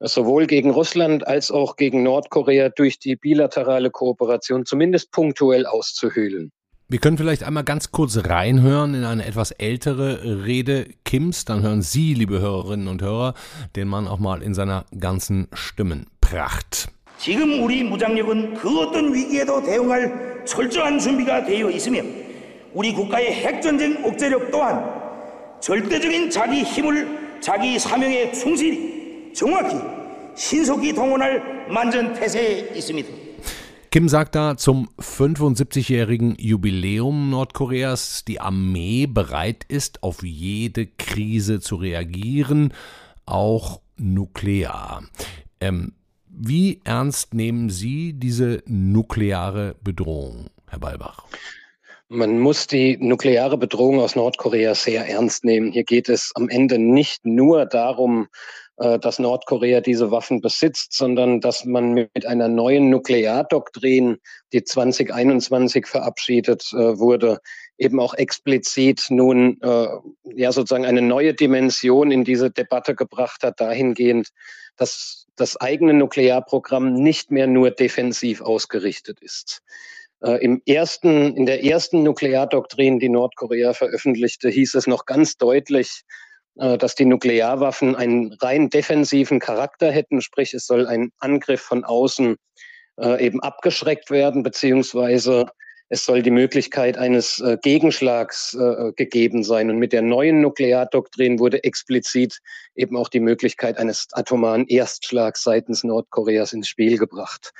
sowohl 0.00 0.46
gegen 0.46 0.70
Russland 0.70 1.26
als 1.26 1.50
auch 1.50 1.76
gegen 1.76 2.02
Nordkorea 2.02 2.70
durch 2.70 2.98
die 2.98 3.16
bilaterale 3.16 3.90
Kooperation 3.90 4.64
zumindest 4.64 5.12
punktuell 5.12 5.66
auszuhöhlen. 5.66 6.52
Wir 6.88 6.98
können 6.98 7.18
vielleicht 7.18 7.44
einmal 7.44 7.62
ganz 7.62 7.92
kurz 7.92 8.18
reinhören 8.24 8.94
in 8.94 9.04
eine 9.04 9.24
etwas 9.24 9.52
ältere 9.52 10.44
Rede 10.44 10.88
Kims. 11.04 11.44
Dann 11.44 11.62
hören 11.62 11.82
Sie, 11.82 12.14
liebe 12.14 12.40
Hörerinnen 12.40 12.88
und 12.88 13.00
Hörer, 13.00 13.34
den 13.76 13.86
Mann 13.86 14.08
auch 14.08 14.18
mal 14.18 14.42
in 14.42 14.54
seiner 14.54 14.86
ganzen 14.98 15.46
Stimmenpracht. 15.52 16.88
지금 17.18 17.62
우리 17.62 17.84
무장력은 17.84 18.54
그 18.54 18.80
어떤 18.80 19.12
위기에도 19.12 19.62
대응할 19.62 20.42
철저한 20.46 20.98
준비가 20.98 21.44
되어 21.44 21.70
있으며 21.70 22.02
우리 22.72 22.92
국가의 22.92 23.34
핵전쟁 23.34 24.02
억제력 24.04 24.50
또한 24.50 24.82
절대적인 25.60 26.30
자기 26.30 26.62
힘을 26.62 27.38
자기 27.40 27.78
사명에 27.78 28.32
충실히 28.32 28.93
정확히 29.34 29.76
신속히 30.34 30.92
동원할 30.92 31.66
만전태세에 31.68 32.72
있습니다. 32.76 33.30
Kim 33.92 34.08
sagt 34.08 34.36
da 34.36 34.56
zum 34.56 34.88
75-jährigen 35.00 36.36
Jubiläum 36.38 37.28
Nordkoreas, 37.28 38.24
die 38.24 38.40
Armee 38.40 39.06
bereit 39.06 39.64
ist, 39.66 40.04
auf 40.04 40.22
jede 40.22 40.86
Krise 40.86 41.58
zu 41.58 41.74
reagieren, 41.74 42.72
auch 43.26 43.80
nuklear. 43.96 45.02
Ähm, 45.60 45.94
wie 46.28 46.80
ernst 46.84 47.34
nehmen 47.34 47.68
Sie 47.68 48.12
diese 48.12 48.62
nukleare 48.66 49.74
Bedrohung, 49.82 50.50
Herr 50.68 50.78
Balbach? 50.78 51.26
Man 52.08 52.38
muss 52.38 52.68
die 52.68 52.96
nukleare 52.96 53.58
Bedrohung 53.58 53.98
aus 54.00 54.14
Nordkorea 54.14 54.74
sehr 54.74 55.08
ernst 55.08 55.44
nehmen. 55.44 55.72
Hier 55.72 55.84
geht 55.84 56.08
es 56.08 56.32
am 56.34 56.48
Ende 56.48 56.78
nicht 56.78 57.26
nur 57.26 57.66
darum, 57.66 58.22
äh, 58.22 58.63
dass 58.77 59.19
Nordkorea 59.19 59.79
diese 59.79 60.11
Waffen 60.11 60.41
besitzt, 60.41 60.91
sondern 60.91 61.39
dass 61.39 61.63
man 61.63 61.93
mit 61.93 62.25
einer 62.25 62.49
neuen 62.49 62.89
Nukleardoktrin, 62.89 64.17
die 64.51 64.63
2021 64.63 65.85
verabschiedet 65.87 66.71
äh, 66.73 66.99
wurde, 66.99 67.39
eben 67.77 67.99
auch 67.99 68.13
explizit 68.13 69.07
nun 69.09 69.59
äh, 69.61 69.87
ja 70.35 70.51
sozusagen 70.51 70.85
eine 70.85 71.01
neue 71.01 71.33
Dimension 71.33 72.11
in 72.11 72.23
diese 72.23 72.51
Debatte 72.51 72.95
gebracht 72.95 73.43
hat, 73.43 73.59
dahingehend, 73.59 74.29
dass 74.77 75.27
das 75.35 75.57
eigene 75.57 75.93
Nuklearprogramm 75.93 76.93
nicht 76.93 77.31
mehr 77.31 77.47
nur 77.47 77.71
defensiv 77.71 78.41
ausgerichtet 78.41 79.19
ist. 79.21 79.61
Äh, 80.21 80.43
Im 80.43 80.61
ersten, 80.65 81.35
in 81.35 81.45
der 81.45 81.63
ersten 81.63 82.03
Nukleardoktrin, 82.03 82.99
die 82.99 83.09
Nordkorea 83.09 83.73
veröffentlichte, 83.73 84.49
hieß 84.49 84.75
es 84.75 84.87
noch 84.87 85.05
ganz 85.05 85.37
deutlich, 85.37 86.01
äh, 86.01 86.25
dass 86.55 86.95
die 86.95 87.05
Nuklearwaffen 87.05 87.95
einen 87.95 88.33
rein 88.33 88.69
defensiven 88.69 89.39
Charakter 89.39 89.91
hätten, 89.91 90.21
sprich 90.21 90.53
es 90.53 90.65
soll 90.65 90.87
ein 90.87 91.11
Angriff 91.19 91.61
von 91.61 91.83
außen 91.83 92.37
äh, 92.97 93.25
eben 93.25 93.41
abgeschreckt 93.41 94.09
werden, 94.09 94.41
beziehungsweise 94.41 95.47
es 95.89 96.05
soll 96.05 96.23
die 96.23 96.31
Möglichkeit 96.31 96.97
eines 96.97 97.39
äh, 97.41 97.57
Gegenschlags 97.61 98.57
gegeben 98.95 99.43
sein. 99.43 99.69
Und 99.69 99.77
mit 99.77 99.93
der 99.93 100.01
neuen 100.01 100.41
Nukleardoktrin 100.41 101.39
wurde 101.39 101.63
explizit 101.63 102.39
eben 102.73 102.97
auch 102.97 103.09
die 103.09 103.19
Möglichkeit 103.19 103.77
eines 103.77 104.07
atomaren 104.13 104.65
Erstschlags 104.67 105.43
seitens 105.43 105.83
Nordkoreas 105.83 106.53
ins 106.53 106.69
Spiel 106.69 106.97
gebracht. 106.97 107.53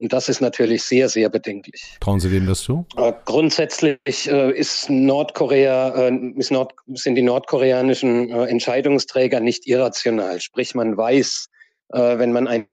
Und 0.00 0.14
das 0.14 0.30
ist 0.30 0.40
natürlich 0.40 0.82
sehr, 0.82 1.10
sehr 1.10 1.28
bedenklich. 1.28 1.98
Trauen 2.00 2.20
Sie 2.20 2.30
dem 2.30 2.46
das 2.46 2.62
zu? 2.62 2.86
Äh, 2.96 3.12
grundsätzlich 3.26 3.98
äh, 4.06 4.50
ist 4.50 4.88
Nordkorea, 4.88 6.08
äh, 6.08 6.32
ist 6.36 6.50
Nord, 6.50 6.72
sind 6.94 7.16
die 7.16 7.22
nordkoreanischen 7.22 8.30
äh, 8.30 8.46
Entscheidungsträger 8.46 9.40
nicht 9.40 9.66
irrational. 9.66 10.40
Sprich, 10.40 10.74
man 10.74 10.96
weiß, 10.96 11.48
äh, 11.90 12.18
wenn 12.18 12.32
man 12.32 12.48
einen 12.48 12.66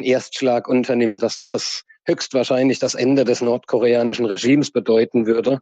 Erstschlag 0.00 0.68
unternimmt, 0.68 1.22
dass 1.22 1.50
das 1.52 1.84
höchstwahrscheinlich 2.06 2.78
das 2.78 2.94
Ende 2.94 3.24
des 3.24 3.42
nordkoreanischen 3.42 4.24
Regimes 4.24 4.70
bedeuten 4.70 5.26
würde. 5.26 5.60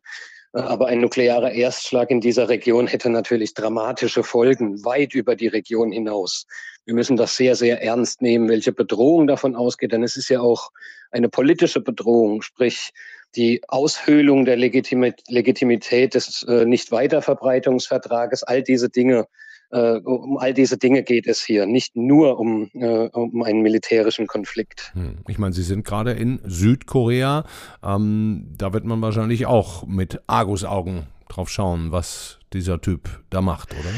Aber 0.63 0.89
ein 0.89 1.01
nuklearer 1.01 1.53
Erstschlag 1.53 2.11
in 2.11 2.21
dieser 2.21 2.49
Region 2.49 2.87
hätte 2.87 3.11
natürlich 3.11 3.55
dramatische 3.55 4.23
Folgen, 4.23 4.85
weit 4.85 5.15
über 5.15 5.37
die 5.37 5.49
Region 5.49 5.93
hinaus. 5.93 6.47
Wir 6.85 6.95
müssen 6.95 7.17
das 7.17 7.37
sehr, 7.37 7.55
sehr 7.55 7.83
ernst 7.83 8.23
nehmen, 8.23 8.49
welche 8.49 8.73
Bedrohung 8.73 9.27
davon 9.27 9.55
ausgeht. 9.55 9.93
Denn 9.93 10.03
es 10.03 10.17
ist 10.17 10.29
ja 10.29 10.41
auch 10.41 10.71
eine 11.11 11.29
politische 11.29 11.81
Bedrohung, 11.81 12.43
sprich 12.43 12.91
die 13.37 13.63
Aushöhlung 13.69 14.45
der 14.45 14.57
Legitimität 14.57 16.15
des 16.15 16.43
äh, 16.45 16.65
Nichtweiterverbreitungsvertrages, 16.65 18.43
all 18.43 18.63
diese 18.63 18.89
Dinge 18.89 19.27
äh, 19.71 19.99
um 19.99 20.39
all 20.39 20.55
diese 20.55 20.79
Dinge 20.79 21.03
geht 21.03 21.27
es 21.27 21.45
hier, 21.45 21.67
nicht 21.67 21.97
nur 21.97 22.39
um, 22.39 22.71
äh, 22.75 23.09
um 23.09 23.43
einen 23.43 23.63
militärischen 23.63 24.27
Konflikt. 24.27 24.93
Hm. 24.95 25.19
Ich 25.29 25.39
meine, 25.39 25.53
Sie 25.53 25.63
sind 25.63 25.85
gerade 25.85 26.13
in 26.13 26.41
Südkorea. 26.45 27.45
Ähm, 27.83 28.55
da 28.57 28.73
wird 28.73 28.85
man 28.85 29.03
wahrscheinlich 29.03 29.47
auch 29.47 29.87
mit 29.87 30.21
Argusaugen 30.27 31.07
drauf 31.29 31.51
schauen, 31.51 31.93
was 31.93 32.39
dieser 32.53 32.81
Typ 32.81 33.23
da 33.31 33.41
macht, 33.41 33.73
oder? 33.73 33.91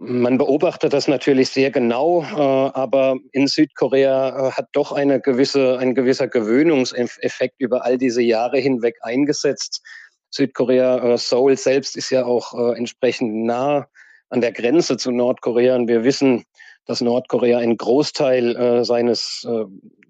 Man 0.00 0.38
beobachtet 0.38 0.92
das 0.92 1.08
natürlich 1.08 1.50
sehr 1.50 1.72
genau, 1.72 2.22
äh, 2.22 2.70
aber 2.72 3.16
in 3.32 3.48
Südkorea 3.48 4.28
äh, 4.28 4.50
hat 4.52 4.68
doch 4.72 4.92
eine 4.92 5.20
gewisse, 5.20 5.76
ein 5.78 5.96
gewisser 5.96 6.28
Gewöhnungseffekt 6.28 7.56
über 7.58 7.84
all 7.84 7.98
diese 7.98 8.22
Jahre 8.22 8.58
hinweg 8.58 8.94
eingesetzt. 9.02 9.82
Südkorea, 10.30 11.14
äh, 11.14 11.18
Seoul 11.18 11.56
selbst 11.56 11.96
ist 11.96 12.10
ja 12.10 12.24
auch 12.24 12.54
äh, 12.54 12.78
entsprechend 12.78 13.44
nah 13.44 13.88
an 14.30 14.40
der 14.40 14.52
Grenze 14.52 14.96
zu 14.96 15.10
Nordkorea. 15.10 15.76
Und 15.76 15.88
wir 15.88 16.04
wissen, 16.04 16.44
dass 16.86 17.00
Nordkorea 17.00 17.58
einen 17.58 17.76
Großteil 17.76 18.56
äh, 18.56 18.84
seines, 18.84 19.46
äh, 19.48 19.64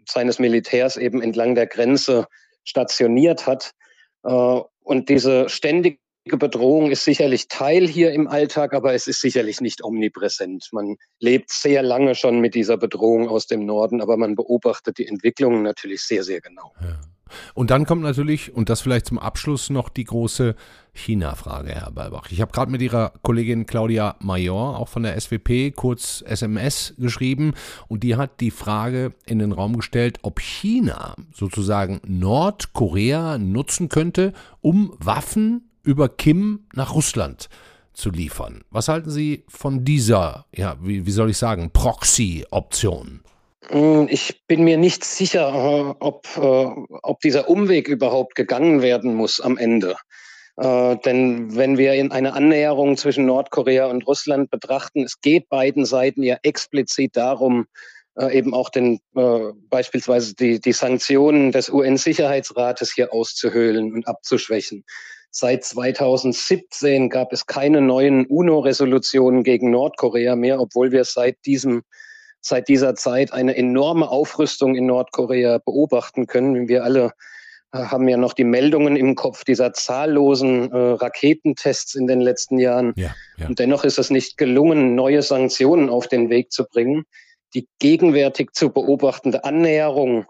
seines 0.06 0.38
Militärs 0.38 0.96
eben 0.96 1.22
entlang 1.22 1.54
der 1.54 1.66
Grenze 1.66 2.26
stationiert 2.64 3.46
hat. 3.46 3.72
Äh, 4.24 4.60
und 4.82 5.08
diese 5.08 5.48
ständige 5.48 5.98
Bedrohung 6.36 6.90
ist 6.90 7.04
sicherlich 7.04 7.48
Teil 7.48 7.86
hier 7.86 8.12
im 8.12 8.28
Alltag, 8.28 8.74
aber 8.74 8.94
es 8.94 9.06
ist 9.06 9.20
sicherlich 9.20 9.60
nicht 9.60 9.82
omnipräsent. 9.82 10.68
Man 10.72 10.96
lebt 11.20 11.50
sehr 11.50 11.82
lange 11.82 12.14
schon 12.14 12.40
mit 12.40 12.54
dieser 12.54 12.76
Bedrohung 12.76 13.28
aus 13.28 13.46
dem 13.46 13.64
Norden, 13.64 14.00
aber 14.00 14.16
man 14.16 14.34
beobachtet 14.34 14.98
die 14.98 15.06
Entwicklungen 15.06 15.62
natürlich 15.62 16.02
sehr, 16.02 16.24
sehr 16.24 16.40
genau. 16.40 16.72
Ja. 16.80 16.98
Und 17.54 17.70
dann 17.70 17.86
kommt 17.86 18.02
natürlich, 18.02 18.54
und 18.54 18.68
das 18.68 18.80
vielleicht 18.80 19.06
zum 19.06 19.18
Abschluss 19.18 19.70
noch 19.70 19.88
die 19.88 20.04
große 20.04 20.54
China-Frage, 20.92 21.74
Herr 21.74 21.90
Balbach. 21.90 22.30
Ich 22.30 22.40
habe 22.40 22.52
gerade 22.52 22.70
mit 22.70 22.82
Ihrer 22.82 23.12
Kollegin 23.22 23.66
Claudia 23.66 24.16
Major, 24.20 24.78
auch 24.78 24.88
von 24.88 25.02
der 25.02 25.20
SWP, 25.20 25.72
kurz 25.74 26.22
SMS 26.26 26.94
geschrieben 26.98 27.54
und 27.86 28.02
die 28.02 28.16
hat 28.16 28.40
die 28.40 28.50
Frage 28.50 29.12
in 29.26 29.38
den 29.38 29.52
Raum 29.52 29.76
gestellt, 29.76 30.18
ob 30.22 30.40
China 30.40 31.14
sozusagen 31.32 32.00
Nordkorea 32.06 33.38
nutzen 33.38 33.88
könnte, 33.88 34.32
um 34.60 34.94
Waffen 34.98 35.67
über 35.82 36.08
Kim 36.08 36.66
nach 36.74 36.94
Russland 36.94 37.48
zu 37.92 38.10
liefern. 38.10 38.62
Was 38.70 38.88
halten 38.88 39.10
Sie 39.10 39.44
von 39.48 39.84
dieser, 39.84 40.46
ja, 40.54 40.76
wie, 40.80 41.04
wie 41.04 41.10
soll 41.10 41.30
ich 41.30 41.38
sagen, 41.38 41.70
Proxy-Option? 41.72 43.22
Hm, 43.68 44.08
ich 44.10 44.46
bin 44.46 44.64
mir 44.64 44.78
nicht 44.78 45.04
sicher, 45.04 45.48
äh, 45.48 45.94
ob, 45.98 46.26
äh, 46.36 46.66
ob 47.02 47.20
dieser 47.20 47.48
Umweg 47.48 47.88
überhaupt 47.88 48.34
gegangen 48.34 48.82
werden 48.82 49.14
muss 49.14 49.40
am 49.40 49.58
Ende. 49.58 49.96
Äh, 50.56 50.96
denn 51.04 51.54
wenn 51.54 51.76
wir 51.76 51.92
in 51.94 52.10
eine 52.10 52.32
Annäherung 52.32 52.96
zwischen 52.96 53.26
Nordkorea 53.26 53.86
und 53.86 54.06
Russland 54.06 54.50
betrachten, 54.50 55.02
es 55.02 55.20
geht 55.20 55.48
beiden 55.48 55.84
Seiten 55.84 56.22
ja 56.22 56.36
explizit 56.42 57.16
darum, 57.16 57.66
eben 58.32 58.52
auch 58.52 58.68
den 58.68 58.98
beispielsweise 59.70 60.34
die, 60.34 60.60
die 60.60 60.72
Sanktionen 60.72 61.52
des 61.52 61.70
UN-Sicherheitsrates 61.70 62.92
hier 62.92 63.12
auszuhöhlen 63.12 63.92
und 63.92 64.08
abzuschwächen. 64.08 64.82
Seit 65.30 65.64
2017 65.64 67.10
gab 67.10 67.32
es 67.32 67.46
keine 67.46 67.80
neuen 67.80 68.26
UNO-Resolutionen 68.26 69.42
gegen 69.42 69.70
Nordkorea 69.70 70.36
mehr, 70.36 70.60
obwohl 70.60 70.90
wir 70.90 71.04
seit 71.04 71.36
diesem 71.44 71.82
seit 72.40 72.68
dieser 72.68 72.94
Zeit 72.94 73.32
eine 73.32 73.56
enorme 73.56 74.08
Aufrüstung 74.08 74.74
in 74.74 74.86
Nordkorea 74.86 75.58
beobachten 75.58 76.26
können. 76.26 76.68
Wir 76.68 76.84
alle 76.84 77.12
äh, 77.72 77.78
haben 77.78 78.08
ja 78.08 78.16
noch 78.16 78.32
die 78.32 78.44
Meldungen 78.44 78.96
im 78.96 79.14
Kopf 79.14 79.44
dieser 79.44 79.72
zahllosen 79.72 80.70
äh, 80.72 80.76
Raketentests 80.76 81.94
in 81.94 82.06
den 82.06 82.20
letzten 82.20 82.58
Jahren. 82.58 82.92
Ja, 82.96 83.14
ja. 83.36 83.48
Und 83.48 83.58
dennoch 83.58 83.84
ist 83.84 83.98
es 83.98 84.10
nicht 84.10 84.38
gelungen, 84.38 84.94
neue 84.94 85.22
Sanktionen 85.22 85.90
auf 85.90 86.08
den 86.08 86.30
Weg 86.30 86.52
zu 86.52 86.64
bringen. 86.64 87.04
Die 87.54 87.66
gegenwärtig 87.78 88.50
zu 88.52 88.70
beobachtende 88.70 89.44
Annäherung 89.44 90.26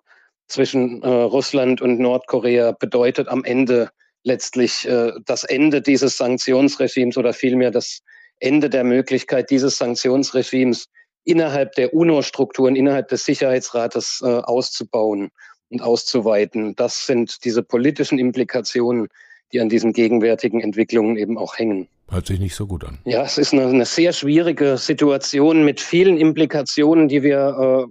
zwischen 0.46 1.02
äh, 1.02 1.08
Russland 1.08 1.82
und 1.82 1.98
Nordkorea 1.98 2.72
bedeutet 2.72 3.28
am 3.28 3.44
Ende 3.44 3.90
letztlich 4.28 4.86
äh, 4.86 5.10
das 5.24 5.42
Ende 5.42 5.82
dieses 5.82 6.16
Sanktionsregimes 6.16 7.16
oder 7.16 7.32
vielmehr 7.32 7.72
das 7.72 8.02
Ende 8.38 8.70
der 8.70 8.84
Möglichkeit 8.84 9.50
dieses 9.50 9.78
Sanktionsregimes 9.78 10.86
innerhalb 11.24 11.72
der 11.74 11.92
UNO-Strukturen, 11.92 12.76
innerhalb 12.76 13.08
des 13.08 13.24
Sicherheitsrates 13.24 14.20
äh, 14.22 14.26
auszubauen 14.26 15.30
und 15.70 15.82
auszuweiten. 15.82 16.76
Das 16.76 17.06
sind 17.06 17.44
diese 17.44 17.62
politischen 17.62 18.18
Implikationen, 18.18 19.08
die 19.52 19.60
an 19.60 19.68
diesen 19.68 19.92
gegenwärtigen 19.92 20.60
Entwicklungen 20.60 21.16
eben 21.16 21.36
auch 21.36 21.58
hängen. 21.58 21.88
Hört 22.08 22.26
sich 22.26 22.38
nicht 22.38 22.54
so 22.54 22.66
gut 22.66 22.84
an. 22.84 22.98
Ja, 23.04 23.24
es 23.24 23.36
ist 23.36 23.52
eine, 23.52 23.66
eine 23.66 23.84
sehr 23.84 24.12
schwierige 24.12 24.78
Situation 24.78 25.64
mit 25.64 25.80
vielen 25.80 26.16
Implikationen, 26.16 27.08
die 27.08 27.22
wir 27.22 27.86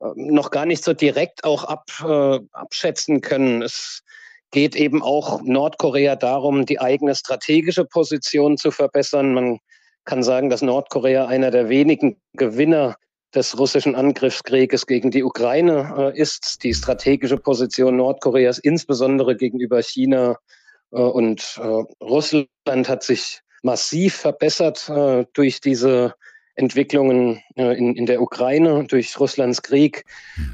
äh, 0.00 0.06
noch 0.14 0.50
gar 0.50 0.66
nicht 0.66 0.84
so 0.84 0.92
direkt 0.92 1.44
auch 1.44 1.64
ab, 1.64 1.90
äh, 2.02 2.38
abschätzen 2.52 3.20
können. 3.20 3.62
Es 3.62 4.03
geht 4.54 4.76
eben 4.76 5.02
auch 5.02 5.42
Nordkorea 5.42 6.14
darum, 6.14 6.64
die 6.64 6.80
eigene 6.80 7.16
strategische 7.16 7.84
Position 7.84 8.56
zu 8.56 8.70
verbessern. 8.70 9.34
Man 9.34 9.58
kann 10.04 10.22
sagen, 10.22 10.48
dass 10.48 10.62
Nordkorea 10.62 11.26
einer 11.26 11.50
der 11.50 11.68
wenigen 11.68 12.20
Gewinner 12.34 12.94
des 13.34 13.58
russischen 13.58 13.96
Angriffskrieges 13.96 14.86
gegen 14.86 15.10
die 15.10 15.24
Ukraine 15.24 16.12
äh, 16.14 16.20
ist. 16.20 16.62
Die 16.62 16.72
strategische 16.72 17.36
Position 17.36 17.96
Nordkoreas, 17.96 18.60
insbesondere 18.60 19.36
gegenüber 19.36 19.82
China 19.82 20.36
äh, 20.92 21.00
und 21.00 21.58
äh, 21.60 21.82
Russland, 22.00 22.48
hat 22.88 23.02
sich 23.02 23.40
massiv 23.64 24.14
verbessert 24.14 24.88
äh, 24.88 25.24
durch 25.32 25.60
diese 25.60 26.14
Entwicklungen 26.56 27.40
äh, 27.56 27.76
in, 27.76 27.96
in 27.96 28.06
der 28.06 28.22
Ukraine, 28.22 28.84
durch 28.84 29.18
Russlands 29.18 29.62
Krieg. 29.62 30.04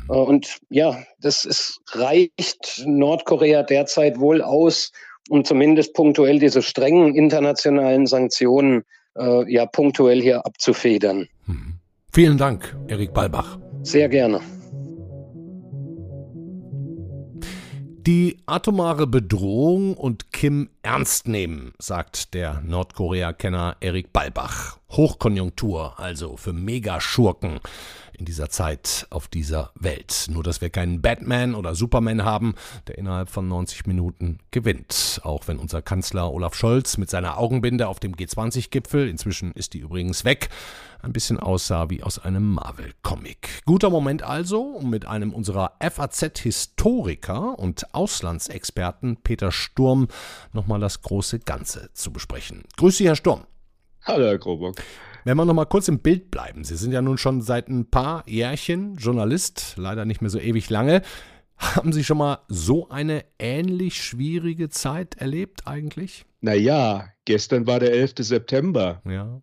Äh, 0.09 0.13
und 0.13 0.59
ja, 0.71 1.03
das 1.21 1.45
ist, 1.45 1.81
reicht 1.93 2.83
Nordkorea 2.87 3.63
derzeit 3.63 4.19
wohl 4.19 4.43
aus, 4.43 4.93
um 5.29 5.45
zumindest 5.45 5.95
punktuell 5.95 6.39
diese 6.39 6.63
strengen 6.63 7.15
internationalen 7.15 8.07
Sanktionen 8.07 8.85
äh, 9.17 9.53
ja 9.53 9.67
punktuell 9.67 10.21
hier 10.21 10.45
abzufedern. 10.47 11.29
Hm. 11.47 11.75
Vielen 12.13 12.39
Dank, 12.39 12.77
Erik 12.89 13.13
Balbach. 13.13 13.59
Sehr 13.83 14.09
gerne. 14.09 14.41
Die 18.11 18.39
atomare 18.45 19.07
Bedrohung 19.07 19.95
und 19.95 20.33
Kim 20.33 20.69
ernst 20.83 21.29
nehmen, 21.29 21.75
sagt 21.79 22.35
der 22.35 22.61
Nordkorea-Kenner 22.61 23.77
Erik 23.79 24.13
Balbach. 24.13 24.79
Hochkonjunktur, 24.91 26.01
also 26.01 26.37
für 26.37 26.53
Megaschurken 26.53 27.61
in 28.21 28.27
dieser 28.27 28.51
Zeit 28.51 29.07
auf 29.11 29.27
dieser 29.27 29.73
Welt. 29.75 30.27
Nur, 30.31 30.45
dass 30.45 30.61
wir 30.61 30.71
keinen 30.71 31.01
Batman 31.01 31.55
oder 31.55 31.75
Superman 31.75 32.23
haben, 32.23 32.55
der 32.87 32.99
innerhalb 32.99 33.31
von 33.31 33.49
90 33.49 33.87
Minuten 33.87 34.39
gewinnt. 34.51 35.21
Auch 35.25 35.49
wenn 35.49 35.59
unser 35.59 35.83
Kanzler 35.83 36.31
Olaf 36.31 36.55
Scholz 36.55 36.99
mit 36.99 37.11
seiner 37.11 37.39
Augenbinde 37.39 37.89
auf 37.89 37.99
dem 37.99 38.15
G20-Gipfel, 38.15 39.09
inzwischen 39.09 39.53
ist 39.53 39.75
die 39.75 39.79
übrigens 39.79 40.25
weg, 40.25 40.51
ein 41.03 41.15
bisschen 41.15 41.41
aussah 41.41 41.89
wie 41.89 42.03
aus 42.03 42.19
einem 42.19 42.53
Marvel-Comic. 42.53 43.63
Guter 43.65 43.89
Moment 43.89 44.23
also, 44.23 44.61
um 44.61 44.91
mit 44.91 45.07
einem 45.07 45.33
unserer 45.33 45.73
FAZ-Historiker 45.81 47.59
und 47.59 47.95
Auslandsexperten 47.95 49.17
Peter 49.17 49.51
Sturm 49.51 50.09
nochmal 50.53 50.79
das 50.79 51.01
große 51.01 51.41
Ganze 51.41 51.91
zu 51.95 52.13
besprechen. 52.13 52.65
Grüße 52.77 52.99
Sie, 52.99 53.07
Herr 53.07 53.17
Sturm. 53.17 53.45
Hallo, 54.05 54.27
Herr 54.27 54.39
Krobock. 54.39 54.77
Wenn 55.25 55.37
wir 55.37 55.45
noch 55.45 55.55
mal 55.55 55.67
kurz 55.67 55.89
im 55.89 56.01
Bild 56.01 56.31
bleiben. 56.31 56.65
Sie 56.65 56.77
sind 56.77 56.93
ja 56.93 57.03
nun 57.03 57.19
schon 57.19 57.43
seit 57.43 57.69
ein 57.69 57.91
paar 57.91 58.25
Jährchen 58.27 58.97
Journalist, 58.97 59.75
leider 59.77 60.05
nicht 60.05 60.21
mehr 60.21 60.31
so 60.31 60.39
ewig 60.39 60.71
lange. 60.71 61.03
Haben 61.57 61.93
Sie 61.93 62.05
schon 62.05 62.19
mal 62.19 62.39
so 62.49 62.89
eine 62.89 63.25
ähnlich 63.39 64.03
schwierige 64.03 64.71
Zeit 64.71 65.17
erlebt 65.17 65.67
eigentlich? 65.67 66.25
Naja, 66.41 67.09
gestern 67.27 67.67
war 67.67 67.81
der 67.81 67.93
11. 67.93 68.15
September. 68.21 69.03
Ja. 69.05 69.43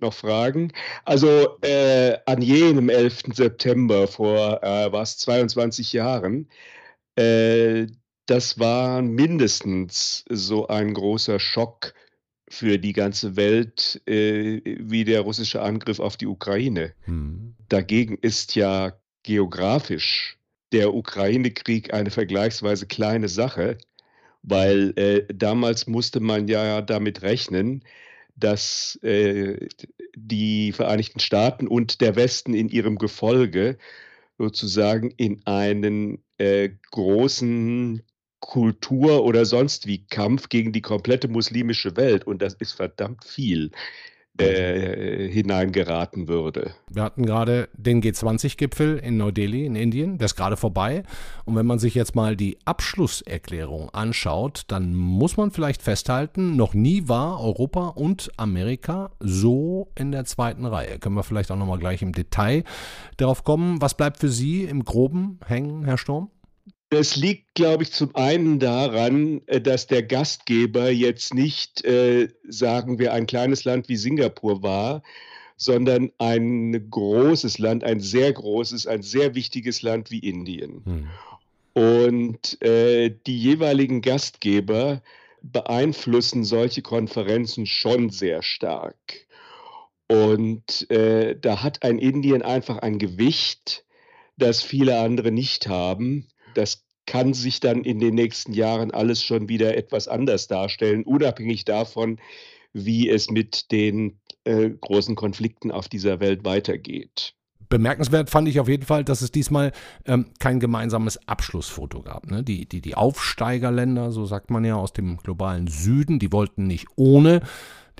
Noch 0.00 0.14
Fragen? 0.14 0.72
Also 1.04 1.58
äh, 1.62 2.16
an 2.26 2.40
jenem 2.40 2.88
11. 2.88 3.34
September 3.34 4.06
vor, 4.06 4.62
äh, 4.62 4.92
war 4.92 5.02
es 5.02 5.18
22 5.18 5.92
Jahren, 5.92 6.48
äh, 7.16 7.86
das 8.26 8.58
war 8.60 9.02
mindestens 9.02 10.24
so 10.28 10.68
ein 10.68 10.94
großer 10.94 11.40
Schock 11.40 11.94
für 12.50 12.78
die 12.78 12.92
ganze 12.92 13.36
Welt 13.36 14.00
äh, 14.06 14.60
wie 14.64 15.04
der 15.04 15.20
russische 15.20 15.62
Angriff 15.62 16.00
auf 16.00 16.16
die 16.16 16.26
Ukraine. 16.26 16.94
Hm. 17.04 17.54
Dagegen 17.68 18.16
ist 18.20 18.54
ja 18.54 18.92
geografisch 19.22 20.38
der 20.72 20.94
Ukraine-Krieg 20.94 21.92
eine 21.92 22.10
vergleichsweise 22.10 22.86
kleine 22.86 23.28
Sache, 23.28 23.78
weil 24.42 24.92
äh, 24.96 25.26
damals 25.34 25.86
musste 25.86 26.20
man 26.20 26.48
ja 26.48 26.80
damit 26.82 27.22
rechnen, 27.22 27.84
dass 28.36 28.98
äh, 29.02 29.68
die 30.14 30.72
Vereinigten 30.72 31.20
Staaten 31.20 31.66
und 31.66 32.00
der 32.00 32.16
Westen 32.16 32.54
in 32.54 32.68
ihrem 32.68 32.96
Gefolge 32.96 33.78
sozusagen 34.38 35.10
in 35.10 35.44
einen 35.44 36.22
äh, 36.38 36.70
großen 36.90 38.02
Kultur 38.40 39.24
oder 39.24 39.44
sonst 39.44 39.86
wie 39.86 40.06
Kampf 40.06 40.48
gegen 40.48 40.72
die 40.72 40.82
komplette 40.82 41.28
muslimische 41.28 41.96
Welt, 41.96 42.26
und 42.26 42.40
das 42.42 42.54
ist 42.54 42.72
verdammt 42.72 43.24
viel, 43.24 43.70
äh, 44.40 45.28
hineingeraten 45.28 46.28
würde. 46.28 46.72
Wir 46.90 47.02
hatten 47.02 47.26
gerade 47.26 47.68
den 47.72 48.00
G20-Gipfel 48.00 48.98
in 48.98 49.16
Neu-Delhi 49.16 49.66
in 49.66 49.74
Indien, 49.74 50.18
der 50.18 50.26
ist 50.26 50.36
gerade 50.36 50.56
vorbei. 50.56 51.02
Und 51.44 51.56
wenn 51.56 51.66
man 51.66 51.78
sich 51.78 51.94
jetzt 51.94 52.14
mal 52.14 52.36
die 52.36 52.56
Abschlusserklärung 52.64 53.90
anschaut, 53.90 54.62
dann 54.68 54.94
muss 54.94 55.36
man 55.36 55.50
vielleicht 55.50 55.82
festhalten, 55.82 56.56
noch 56.56 56.74
nie 56.74 57.08
war 57.08 57.40
Europa 57.40 57.88
und 57.88 58.30
Amerika 58.36 59.10
so 59.18 59.90
in 59.96 60.12
der 60.12 60.24
zweiten 60.24 60.66
Reihe. 60.66 60.98
Können 60.98 61.16
wir 61.16 61.24
vielleicht 61.24 61.50
auch 61.50 61.56
nochmal 61.56 61.78
gleich 61.78 62.02
im 62.02 62.12
Detail 62.12 62.62
darauf 63.16 63.42
kommen. 63.42 63.82
Was 63.82 63.96
bleibt 63.96 64.18
für 64.18 64.28
Sie 64.28 64.64
im 64.64 64.84
Groben 64.84 65.40
hängen, 65.46 65.84
Herr 65.84 65.98
Sturm? 65.98 66.30
Das 66.90 67.16
liegt, 67.16 67.54
glaube 67.54 67.82
ich, 67.82 67.92
zum 67.92 68.14
einen 68.16 68.58
daran, 68.58 69.42
äh, 69.46 69.60
dass 69.60 69.86
der 69.86 70.02
Gastgeber 70.02 70.90
jetzt 70.90 71.34
nicht, 71.34 71.84
äh, 71.84 72.28
sagen 72.48 72.98
wir, 72.98 73.12
ein 73.12 73.26
kleines 73.26 73.64
Land 73.64 73.88
wie 73.88 73.96
Singapur 73.96 74.62
war, 74.62 75.02
sondern 75.56 76.12
ein 76.18 76.88
großes 76.90 77.58
Land, 77.58 77.84
ein 77.84 78.00
sehr 78.00 78.32
großes, 78.32 78.86
ein 78.86 79.02
sehr 79.02 79.34
wichtiges 79.34 79.82
Land 79.82 80.10
wie 80.10 80.20
Indien. 80.20 80.82
Hm. 80.84 81.08
Und 81.74 82.62
äh, 82.62 83.14
die 83.26 83.38
jeweiligen 83.38 84.00
Gastgeber 84.00 85.02
beeinflussen 85.42 86.42
solche 86.42 86.82
Konferenzen 86.82 87.66
schon 87.66 88.10
sehr 88.10 88.42
stark. 88.42 88.96
Und 90.08 90.90
äh, 90.90 91.36
da 91.38 91.62
hat 91.62 91.82
ein 91.82 91.98
Indien 91.98 92.42
einfach 92.42 92.78
ein 92.78 92.98
Gewicht, 92.98 93.84
das 94.38 94.62
viele 94.62 94.98
andere 95.00 95.30
nicht 95.30 95.68
haben 95.68 96.26
das 96.58 96.84
kann 97.06 97.32
sich 97.32 97.60
dann 97.60 97.84
in 97.84 98.00
den 98.00 98.14
nächsten 98.14 98.52
Jahren 98.52 98.90
alles 98.90 99.22
schon 99.22 99.48
wieder 99.48 99.76
etwas 99.76 100.08
anders 100.08 100.46
darstellen, 100.46 101.04
unabhängig 101.04 101.64
davon, 101.64 102.18
wie 102.74 103.08
es 103.08 103.30
mit 103.30 103.72
den 103.72 104.20
äh, 104.44 104.68
großen 104.68 105.14
Konflikten 105.14 105.70
auf 105.70 105.88
dieser 105.88 106.20
Welt 106.20 106.44
weitergeht. 106.44 107.34
Bemerkenswert 107.70 108.30
fand 108.30 108.48
ich 108.48 108.60
auf 108.60 108.68
jeden 108.68 108.84
Fall, 108.84 109.04
dass 109.04 109.20
es 109.20 109.30
diesmal 109.30 109.72
ähm, 110.06 110.26
kein 110.38 110.58
gemeinsames 110.60 111.18
Abschlussfoto 111.28 112.02
gab. 112.02 112.30
Ne? 112.30 112.42
Die, 112.42 112.66
die, 112.66 112.80
die 112.80 112.94
Aufsteigerländer, 112.94 114.10
so 114.10 114.26
sagt 114.26 114.50
man 114.50 114.64
ja, 114.64 114.76
aus 114.76 114.92
dem 114.92 115.18
globalen 115.18 115.66
Süden, 115.66 116.18
die 116.18 116.32
wollten 116.32 116.66
nicht 116.66 116.86
ohne 116.96 117.42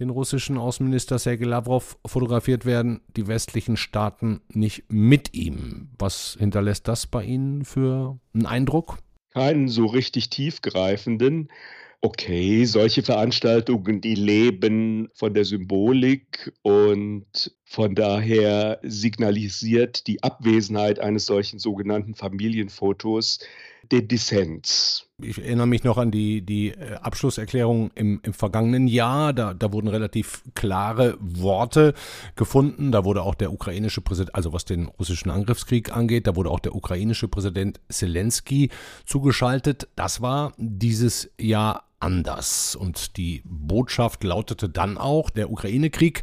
den 0.01 0.11
russischen 0.11 0.59
Außenminister 0.59 1.19
Sergei 1.19 1.47
Lavrov 1.47 1.99
fotografiert 2.07 2.65
werden, 2.65 3.01
die 3.17 3.27
westlichen 3.27 3.77
Staaten 3.77 4.41
nicht 4.53 4.85
mit 4.89 5.35
ihm. 5.35 5.91
Was 5.99 6.37
hinterlässt 6.39 6.89
das 6.89 7.07
bei 7.07 7.25
Ihnen 7.25 7.65
für 7.65 8.19
einen 8.35 8.47
Eindruck? 8.47 8.99
Keinen 9.33 9.69
so 9.69 9.87
richtig 9.87 10.31
tiefgreifenden. 10.31 11.49
Okay, 12.01 12.65
solche 12.65 13.03
Veranstaltungen, 13.03 14.01
die 14.01 14.15
leben 14.15 15.09
von 15.15 15.35
der 15.35 15.45
Symbolik 15.45 16.53
und 16.63 17.53
von 17.65 17.97
daher 17.97 18.79
signalisiert 18.85 20.07
die 20.07 20.23
Abwesenheit 20.23 21.01
eines 21.01 21.27
solchen 21.27 21.59
sogenannten 21.59 22.15
Familienfotos 22.15 23.41
den 23.93 24.09
Dissens. 24.09 25.05
Ich 25.21 25.39
erinnere 25.39 25.67
mich 25.67 25.83
noch 25.83 25.99
an 25.99 26.11
die, 26.11 26.43
die 26.43 26.69
äh, 26.69 26.95
Abschlusserklärung 26.95 27.91
im, 27.95 28.21
im 28.23 28.33
vergangenen 28.33 28.87
Jahr. 28.87 29.33
Da, 29.33 29.53
da 29.53 29.73
wurden 29.73 29.89
relativ 29.89 30.43
klare 30.55 31.17
Worte 31.21 31.95
gefunden. 32.37 32.93
Da 32.93 33.05
wurde 33.05 33.23
auch 33.23 33.35
der 33.35 33.53
ukrainische 33.53 34.01
Präsident, 34.01 34.35
also 34.35 34.53
was 34.53 34.65
den 34.65 34.87
russischen 34.87 35.31
Angriffskrieg 35.31 35.95
angeht, 35.97 36.27
da 36.27 36.37
wurde 36.37 36.51
auch 36.51 36.61
der 36.61 36.75
ukrainische 36.75 37.27
Präsident 37.27 37.81
Zelensky 37.89 38.71
zugeschaltet. 39.07 39.89
Das 39.97 40.21
war 40.21 40.53
dieses 40.57 41.31
Jahr 41.41 41.89
anders. 42.01 42.77
Und 42.77 43.17
die 43.17 43.43
Botschaft 43.45 44.23
lautete 44.25 44.69
dann 44.69 44.99
auch, 44.99 45.31
der 45.31 45.51
Ukraine-Krieg, 45.51 46.23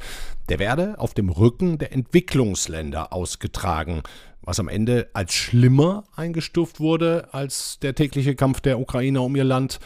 der 0.50 0.60
werde 0.60 1.00
auf 1.00 1.14
dem 1.14 1.30
Rücken 1.30 1.78
der 1.78 1.92
Entwicklungsländer 1.92 3.12
ausgetragen, 3.12 4.04
was 4.46 4.60
am 4.60 4.70
Ende 4.70 5.10
als 5.14 5.34
schlimmer 5.34 6.06
eingestuft 6.16 6.80
wurde 6.80 7.34
als 7.34 7.80
der 7.80 7.96
tägliche 7.96 8.36
Kampf 8.36 8.62
der 8.62 8.80
Ukrainer 8.80 9.24
um 9.24 9.36
ihr 9.36 9.44
Land 9.44 9.80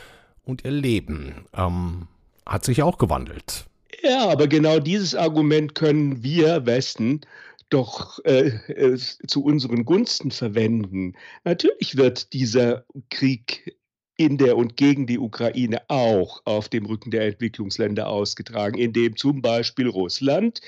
und 0.43 0.65
ihr 0.65 0.71
Leben. 0.71 1.45
Ähm, 1.53 2.07
hat 2.45 2.65
sich 2.65 2.83
auch 2.83 2.97
gewandelt. 2.97 3.65
Ja, 4.03 4.29
aber 4.29 4.47
genau 4.47 4.79
dieses 4.79 5.15
Argument 5.15 5.75
können 5.75 6.23
wir 6.23 6.65
Westen 6.65 7.21
doch 7.69 8.19
äh, 8.25 8.47
äh, 8.71 8.97
zu 8.97 9.43
unseren 9.43 9.85
Gunsten 9.85 10.31
verwenden. 10.31 11.13
Natürlich 11.43 11.97
wird 11.97 12.33
dieser 12.33 12.83
Krieg 13.09 13.75
in 14.17 14.37
der 14.37 14.57
und 14.57 14.75
gegen 14.75 15.07
die 15.07 15.19
Ukraine 15.19 15.81
auch 15.87 16.41
auf 16.45 16.67
dem 16.67 16.85
Rücken 16.85 17.11
der 17.11 17.25
Entwicklungsländer 17.27 18.07
ausgetragen, 18.07 18.77
indem 18.77 19.15
zum 19.15 19.41
Beispiel 19.41 19.87
Russland 19.87 20.59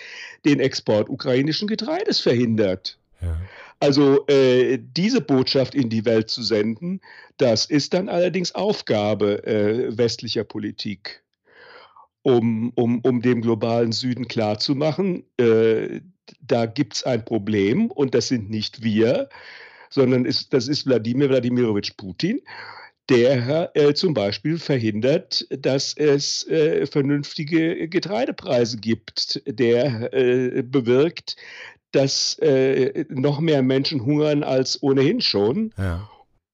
den 0.45 0.59
Export 0.59 1.09
ukrainischen 1.09 1.67
Getreides 1.67 2.21
verhindert. 2.21 2.97
Also 3.79 4.27
äh, 4.27 4.79
diese 4.79 5.21
Botschaft 5.21 5.73
in 5.73 5.89
die 5.89 6.05
Welt 6.05 6.29
zu 6.29 6.43
senden, 6.43 7.01
das 7.37 7.65
ist 7.65 7.93
dann 7.93 8.09
allerdings 8.09 8.53
Aufgabe 8.53 9.43
äh, 9.45 9.97
westlicher 9.97 10.43
Politik, 10.43 11.23
um, 12.21 12.71
um, 12.75 12.99
um 12.99 13.21
dem 13.21 13.41
globalen 13.41 13.91
Süden 13.91 14.27
klarzumachen, 14.27 15.23
äh, 15.37 16.01
da 16.41 16.67
gibt 16.67 16.95
es 16.95 17.03
ein 17.03 17.25
Problem 17.25 17.89
und 17.89 18.13
das 18.13 18.27
sind 18.27 18.49
nicht 18.49 18.83
wir, 18.83 19.29
sondern 19.89 20.25
ist, 20.25 20.53
das 20.53 20.67
ist 20.67 20.85
Wladimir 20.85 21.29
Wladimirovich 21.29 21.97
Putin 21.97 22.39
der 23.09 23.71
äh, 23.75 23.93
zum 23.93 24.13
Beispiel 24.13 24.57
verhindert, 24.57 25.45
dass 25.49 25.93
es 25.97 26.47
äh, 26.47 26.85
vernünftige 26.85 27.89
Getreidepreise 27.89 28.77
gibt, 28.77 29.41
der 29.45 30.13
äh, 30.13 30.61
bewirkt, 30.61 31.35
dass 31.91 32.37
äh, 32.39 33.05
noch 33.09 33.39
mehr 33.39 33.61
Menschen 33.61 34.05
hungern 34.05 34.43
als 34.43 34.81
ohnehin 34.81 35.21
schon. 35.21 35.71
Ja. 35.77 36.09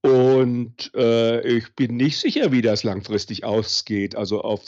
Und 0.07 0.91
äh, 0.95 1.41
ich 1.41 1.73
bin 1.75 1.97
nicht 1.97 2.17
sicher, 2.17 2.51
wie 2.51 2.61
das 2.61 2.83
langfristig 2.83 3.43
ausgeht, 3.43 4.15
also 4.15 4.41
auf, 4.41 4.61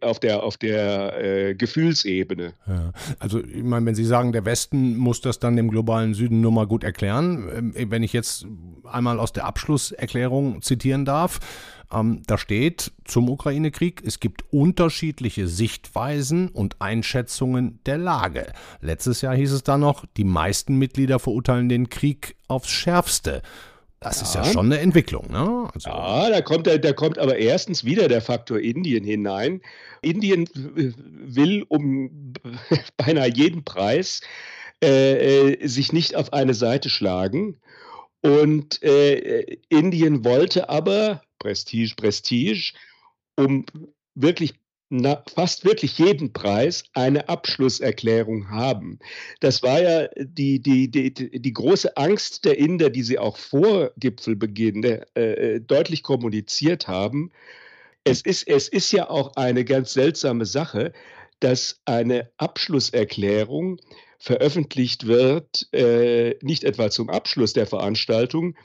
auf 0.00 0.18
der, 0.18 0.42
auf 0.42 0.56
der 0.56 1.22
äh, 1.22 1.54
Gefühlsebene. 1.54 2.54
Ja. 2.66 2.92
Also 3.18 3.44
ich 3.44 3.62
meine, 3.62 3.86
wenn 3.86 3.94
Sie 3.94 4.04
sagen, 4.04 4.32
der 4.32 4.44
Westen 4.44 4.96
muss 4.96 5.20
das 5.20 5.38
dann 5.38 5.56
dem 5.56 5.70
globalen 5.70 6.14
Süden 6.14 6.40
nur 6.40 6.52
mal 6.52 6.66
gut 6.66 6.84
erklären, 6.84 7.74
ähm, 7.76 7.90
wenn 7.90 8.02
ich 8.02 8.12
jetzt 8.12 8.46
einmal 8.84 9.20
aus 9.20 9.32
der 9.32 9.44
Abschlusserklärung 9.44 10.62
zitieren 10.62 11.04
darf, 11.04 11.38
ähm, 11.92 12.22
da 12.26 12.38
steht 12.38 12.92
zum 13.04 13.28
Ukraine-Krieg, 13.28 14.02
es 14.04 14.20
gibt 14.20 14.44
unterschiedliche 14.52 15.48
Sichtweisen 15.48 16.48
und 16.48 16.80
Einschätzungen 16.80 17.80
der 17.86 17.98
Lage. 17.98 18.52
Letztes 18.80 19.20
Jahr 19.20 19.36
hieß 19.36 19.52
es 19.52 19.62
da 19.62 19.78
noch, 19.78 20.04
die 20.16 20.24
meisten 20.24 20.76
Mitglieder 20.76 21.18
verurteilen 21.18 21.68
den 21.68 21.88
Krieg 21.88 22.36
aufs 22.48 22.70
Schärfste. 22.70 23.42
Das 24.00 24.20
ja. 24.20 24.22
ist 24.22 24.34
ja 24.34 24.44
schon 24.44 24.66
eine 24.66 24.80
Entwicklung, 24.80 25.30
ne? 25.30 25.68
Also 25.72 25.88
ja, 25.88 26.30
da 26.30 26.42
kommt, 26.42 26.66
da 26.66 26.92
kommt 26.92 27.18
aber 27.18 27.38
erstens 27.38 27.84
wieder 27.84 28.08
der 28.08 28.20
Faktor 28.20 28.58
Indien 28.58 29.04
hinein. 29.04 29.62
Indien 30.02 30.48
will 30.54 31.64
um 31.68 32.34
beinahe 32.96 33.32
jeden 33.32 33.64
Preis 33.64 34.20
äh, 34.84 35.52
äh, 35.52 35.66
sich 35.66 35.92
nicht 35.92 36.14
auf 36.14 36.32
eine 36.32 36.54
Seite 36.54 36.90
schlagen. 36.90 37.56
Und 38.20 38.82
äh, 38.82 39.58
Indien 39.68 40.24
wollte 40.24 40.68
aber 40.68 41.22
Prestige, 41.38 41.94
Prestige, 41.96 42.72
um 43.36 43.64
wirklich 44.14 44.54
na, 44.88 45.22
fast 45.34 45.64
wirklich 45.64 45.98
jeden 45.98 46.32
Preis 46.32 46.84
eine 46.92 47.28
Abschlusserklärung 47.28 48.50
haben. 48.50 49.00
Das 49.40 49.62
war 49.62 49.82
ja 49.82 50.08
die, 50.16 50.60
die, 50.60 50.90
die, 50.90 51.12
die 51.12 51.52
große 51.52 51.96
Angst 51.96 52.44
der 52.44 52.58
Inder, 52.58 52.90
die 52.90 53.02
sie 53.02 53.18
auch 53.18 53.36
vor 53.36 53.90
Gipfelbeginn 53.96 54.84
äh, 54.84 55.00
äh, 55.14 55.60
deutlich 55.60 56.02
kommuniziert 56.04 56.86
haben. 56.86 57.32
Es 58.04 58.20
ist, 58.20 58.46
es 58.46 58.68
ist 58.68 58.92
ja 58.92 59.10
auch 59.10 59.34
eine 59.34 59.64
ganz 59.64 59.92
seltsame 59.92 60.46
Sache, 60.46 60.92
dass 61.40 61.80
eine 61.84 62.30
Abschlusserklärung 62.36 63.80
veröffentlicht 64.18 65.06
wird, 65.06 65.68
äh, 65.72 66.36
nicht 66.42 66.64
etwa 66.64 66.90
zum 66.90 67.10
Abschluss 67.10 67.52
der 67.52 67.66
Veranstaltung, 67.66 68.56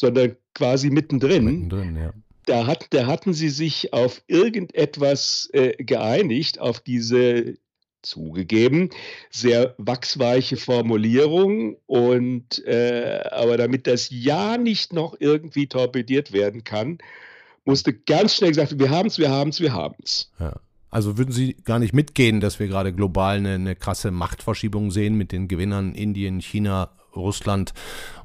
sondern 0.00 0.36
quasi 0.54 0.90
mittendrin. 0.90 1.44
Mittendrin, 1.44 1.96
ja 1.96 2.12
da, 2.46 2.66
hat, 2.66 2.88
da 2.90 3.06
hatten 3.06 3.32
sie 3.32 3.48
sich 3.48 3.92
auf 3.92 4.22
irgendetwas 4.26 5.48
äh, 5.52 5.82
geeinigt, 5.82 6.58
auf 6.60 6.80
diese 6.80 7.56
zugegeben 8.02 8.88
sehr 9.30 9.74
wachsweiche 9.76 10.56
Formulierung 10.56 11.76
und 11.86 12.64
äh, 12.64 13.20
aber 13.30 13.58
damit 13.58 13.86
das 13.86 14.08
Ja 14.10 14.56
nicht 14.56 14.94
noch 14.94 15.14
irgendwie 15.18 15.66
torpediert 15.66 16.32
werden 16.32 16.64
kann, 16.64 16.98
musste 17.66 17.92
ganz 17.92 18.34
schnell 18.34 18.50
gesagt, 18.50 18.78
wir 18.78 18.90
haben 18.90 19.08
es, 19.08 19.18
wir 19.18 19.30
haben 19.30 19.50
es, 19.50 19.60
wir 19.60 19.74
haben 19.74 19.96
es. 20.02 20.32
Ja. 20.40 20.58
Also 20.88 21.18
würden 21.18 21.30
Sie 21.30 21.54
gar 21.64 21.78
nicht 21.78 21.92
mitgehen, 21.92 22.40
dass 22.40 22.58
wir 22.58 22.66
gerade 22.66 22.92
global 22.92 23.36
eine, 23.36 23.54
eine 23.54 23.76
krasse 23.76 24.10
Machtverschiebung 24.10 24.90
sehen 24.90 25.14
mit 25.14 25.30
den 25.30 25.46
Gewinnern 25.46 25.94
Indien, 25.94 26.40
China, 26.40 26.90
Russland 27.14 27.72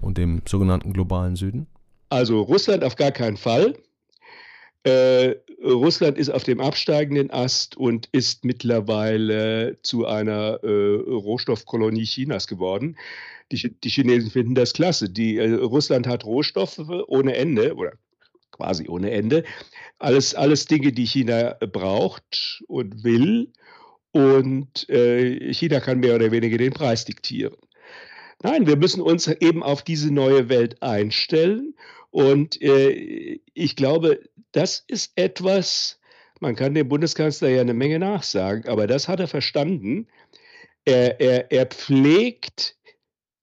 und 0.01 0.17
dem 0.17 0.41
sogenannten 0.45 0.93
globalen 0.93 1.35
Süden? 1.35 1.67
Also 2.09 2.41
Russland 2.41 2.83
auf 2.83 2.95
gar 2.95 3.11
keinen 3.11 3.37
Fall. 3.37 3.75
Äh, 4.83 5.35
Russland 5.63 6.17
ist 6.17 6.29
auf 6.29 6.43
dem 6.43 6.59
absteigenden 6.59 7.31
Ast 7.31 7.75
und 7.75 8.07
ist 8.11 8.45
mittlerweile 8.45 9.79
zu 9.81 10.05
einer 10.05 10.63
äh, 10.63 10.95
Rohstoffkolonie 11.07 12.03
Chinas 12.03 12.45
geworden. 12.45 12.95
Die, 13.51 13.75
die, 13.83 13.89
Chinesen 13.89 14.29
finden 14.29 14.53
das 14.53 14.73
klasse. 14.73 15.09
Die, 15.09 15.37
äh, 15.37 15.53
Russland 15.53 16.05
hat 16.05 16.23
Rohstoffe 16.23 16.79
ohne 17.07 17.35
Ende 17.35 17.73
oder 17.75 17.93
quasi 18.51 18.87
ohne 18.87 19.09
Ende. 19.09 19.43
Alles, 19.97 20.35
alles 20.35 20.65
Dinge, 20.65 20.91
die 20.91 21.05
China 21.05 21.55
braucht 21.71 22.63
und 22.67 23.03
will. 23.03 23.51
Und 24.11 24.87
äh, 24.89 25.51
China 25.51 25.79
kann 25.79 25.99
mehr 25.99 26.15
oder 26.15 26.31
weniger 26.31 26.57
den 26.57 26.73
Preis 26.73 27.05
diktieren. 27.05 27.55
Nein, 28.45 28.67
wir 28.67 28.75
müssen 28.75 29.01
uns 29.01 29.27
eben 29.27 29.63
auf 29.63 29.81
diese 29.81 30.13
neue 30.13 30.49
Welt 30.49 30.83
einstellen. 30.83 31.73
Und 32.11 32.61
äh, 32.61 33.39
ich 33.55 33.75
glaube, 33.75 34.19
das 34.51 34.83
ist 34.87 35.13
etwas, 35.15 35.99
man 36.39 36.55
kann 36.55 36.75
dem 36.75 36.87
Bundeskanzler 36.87 37.49
ja 37.49 37.61
eine 37.61 37.73
Menge 37.73 37.97
nachsagen, 37.97 38.69
aber 38.69 38.85
das 38.85 39.07
hat 39.07 39.19
er 39.19 39.27
verstanden. 39.27 40.07
Er, 40.85 41.19
er, 41.19 41.51
er 41.51 41.65
pflegt 41.65 42.75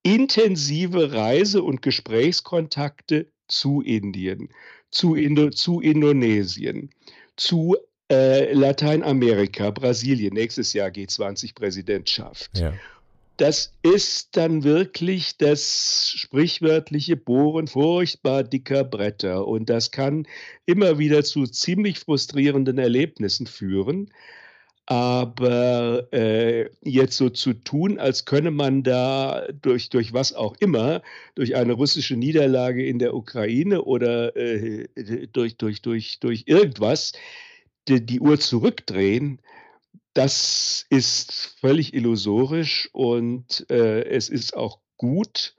intensive 0.05 1.13
Reise- 1.13 1.65
und 1.65 1.83
Gesprächskontakte 1.83 3.27
zu 3.49 3.83
Indien, 3.83 4.51
zu, 4.93 5.17
Indo, 5.17 5.51
zu 5.51 5.81
Indonesien, 5.81 6.91
zu 7.37 7.77
äh, 8.09 8.53
Lateinamerika, 8.53 9.73
Brasilien, 9.73 10.35
nächstes 10.35 10.73
Jahr 10.75 10.91
G20-Präsidentschaft. 10.91 12.57
Ja. 12.57 12.73
Das 13.37 13.73
ist 13.83 14.37
dann 14.37 14.63
wirklich 14.63 15.37
das 15.39 16.13
sprichwörtliche 16.17 17.17
Bohren 17.17 17.67
furchtbar 17.67 18.45
dicker 18.45 18.85
Bretter. 18.85 19.47
Und 19.47 19.71
das 19.71 19.91
kann 19.91 20.27
immer 20.67 20.99
wieder 20.99 21.25
zu 21.25 21.45
ziemlich 21.47 21.99
frustrierenden 21.99 22.79
Erlebnissen 22.79 23.47
führen. 23.47 24.11
Aber 24.87 26.13
äh, 26.13 26.69
jetzt 26.83 27.17
so 27.17 27.31
zu 27.31 27.55
tun, 27.55 27.99
als 27.99 28.25
könne 28.25 28.51
man 28.51 28.83
da 28.83 29.47
durch, 29.63 29.91
durch 29.91 30.13
was 30.13 30.35
auch 30.35 30.57
immer, 30.59 31.03
durch 31.37 31.55
eine 31.55 31.73
russische 31.73 32.17
Niederlage 32.17 32.85
in 32.85 32.99
der 32.99 33.15
Ukraine 33.15 33.83
oder 33.83 34.37
äh, 34.37 34.89
durch, 35.33 35.57
durch, 35.57 35.83
durch, 35.83 36.19
durch 36.21 36.45
irgendwas, 36.47 37.13
die, 37.89 38.05
die 38.05 38.21
Uhr 38.21 38.39
zurückdrehen, 38.41 39.41
das 40.15 40.87
ist 40.91 41.57
völlig 41.61 41.95
illusorisch 41.95 42.89
und 42.93 43.67
äh, 43.71 44.05
es 44.05 44.29
ist 44.29 44.57
auch 44.57 44.81
gut, 44.97 45.55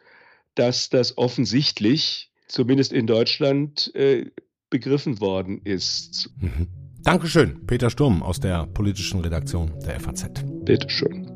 dass 0.56 0.90
das 0.90 1.18
offensichtlich, 1.18 2.32
zumindest 2.48 2.94
in 2.94 3.08
Deutschland, 3.08 3.94
äh, 3.96 4.32
begriffen 4.70 5.20
worden 5.20 5.62
ist. 5.64 6.30
Mhm. 6.40 6.68
Dankeschön, 7.04 7.66
Peter 7.68 7.90
Sturm 7.90 8.24
aus 8.24 8.40
der 8.40 8.66
politischen 8.68 9.20
Redaktion 9.20 9.72
der 9.86 10.00
FAZ. 10.00 10.30
Bitteschön. 10.64 11.33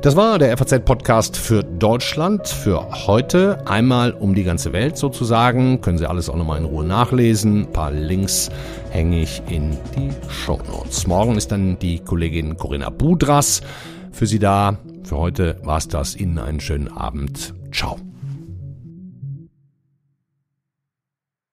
Das 0.00 0.14
war 0.14 0.38
der 0.38 0.56
FAZ-Podcast 0.56 1.36
für 1.36 1.64
Deutschland 1.64 2.46
für 2.46 3.06
heute. 3.08 3.66
Einmal 3.66 4.12
um 4.12 4.36
die 4.36 4.44
ganze 4.44 4.72
Welt 4.72 4.96
sozusagen. 4.96 5.80
Können 5.80 5.98
Sie 5.98 6.08
alles 6.08 6.30
auch 6.30 6.36
nochmal 6.36 6.58
in 6.58 6.66
Ruhe 6.66 6.84
nachlesen. 6.84 7.62
Ein 7.62 7.72
paar 7.72 7.90
Links 7.90 8.48
hänge 8.90 9.20
ich 9.22 9.42
in 9.48 9.76
die 9.96 10.10
Show 10.30 10.60
Notes. 10.70 11.08
Morgen 11.08 11.36
ist 11.36 11.50
dann 11.50 11.80
die 11.80 11.98
Kollegin 11.98 12.56
Corinna 12.56 12.90
Budras 12.90 13.60
für 14.12 14.26
Sie 14.26 14.38
da. 14.38 14.78
Für 15.02 15.16
heute 15.16 15.56
war 15.64 15.78
es 15.78 15.88
das. 15.88 16.14
Ihnen 16.14 16.38
einen 16.38 16.60
schönen 16.60 16.88
Abend. 16.88 17.52
Ciao. 17.72 17.96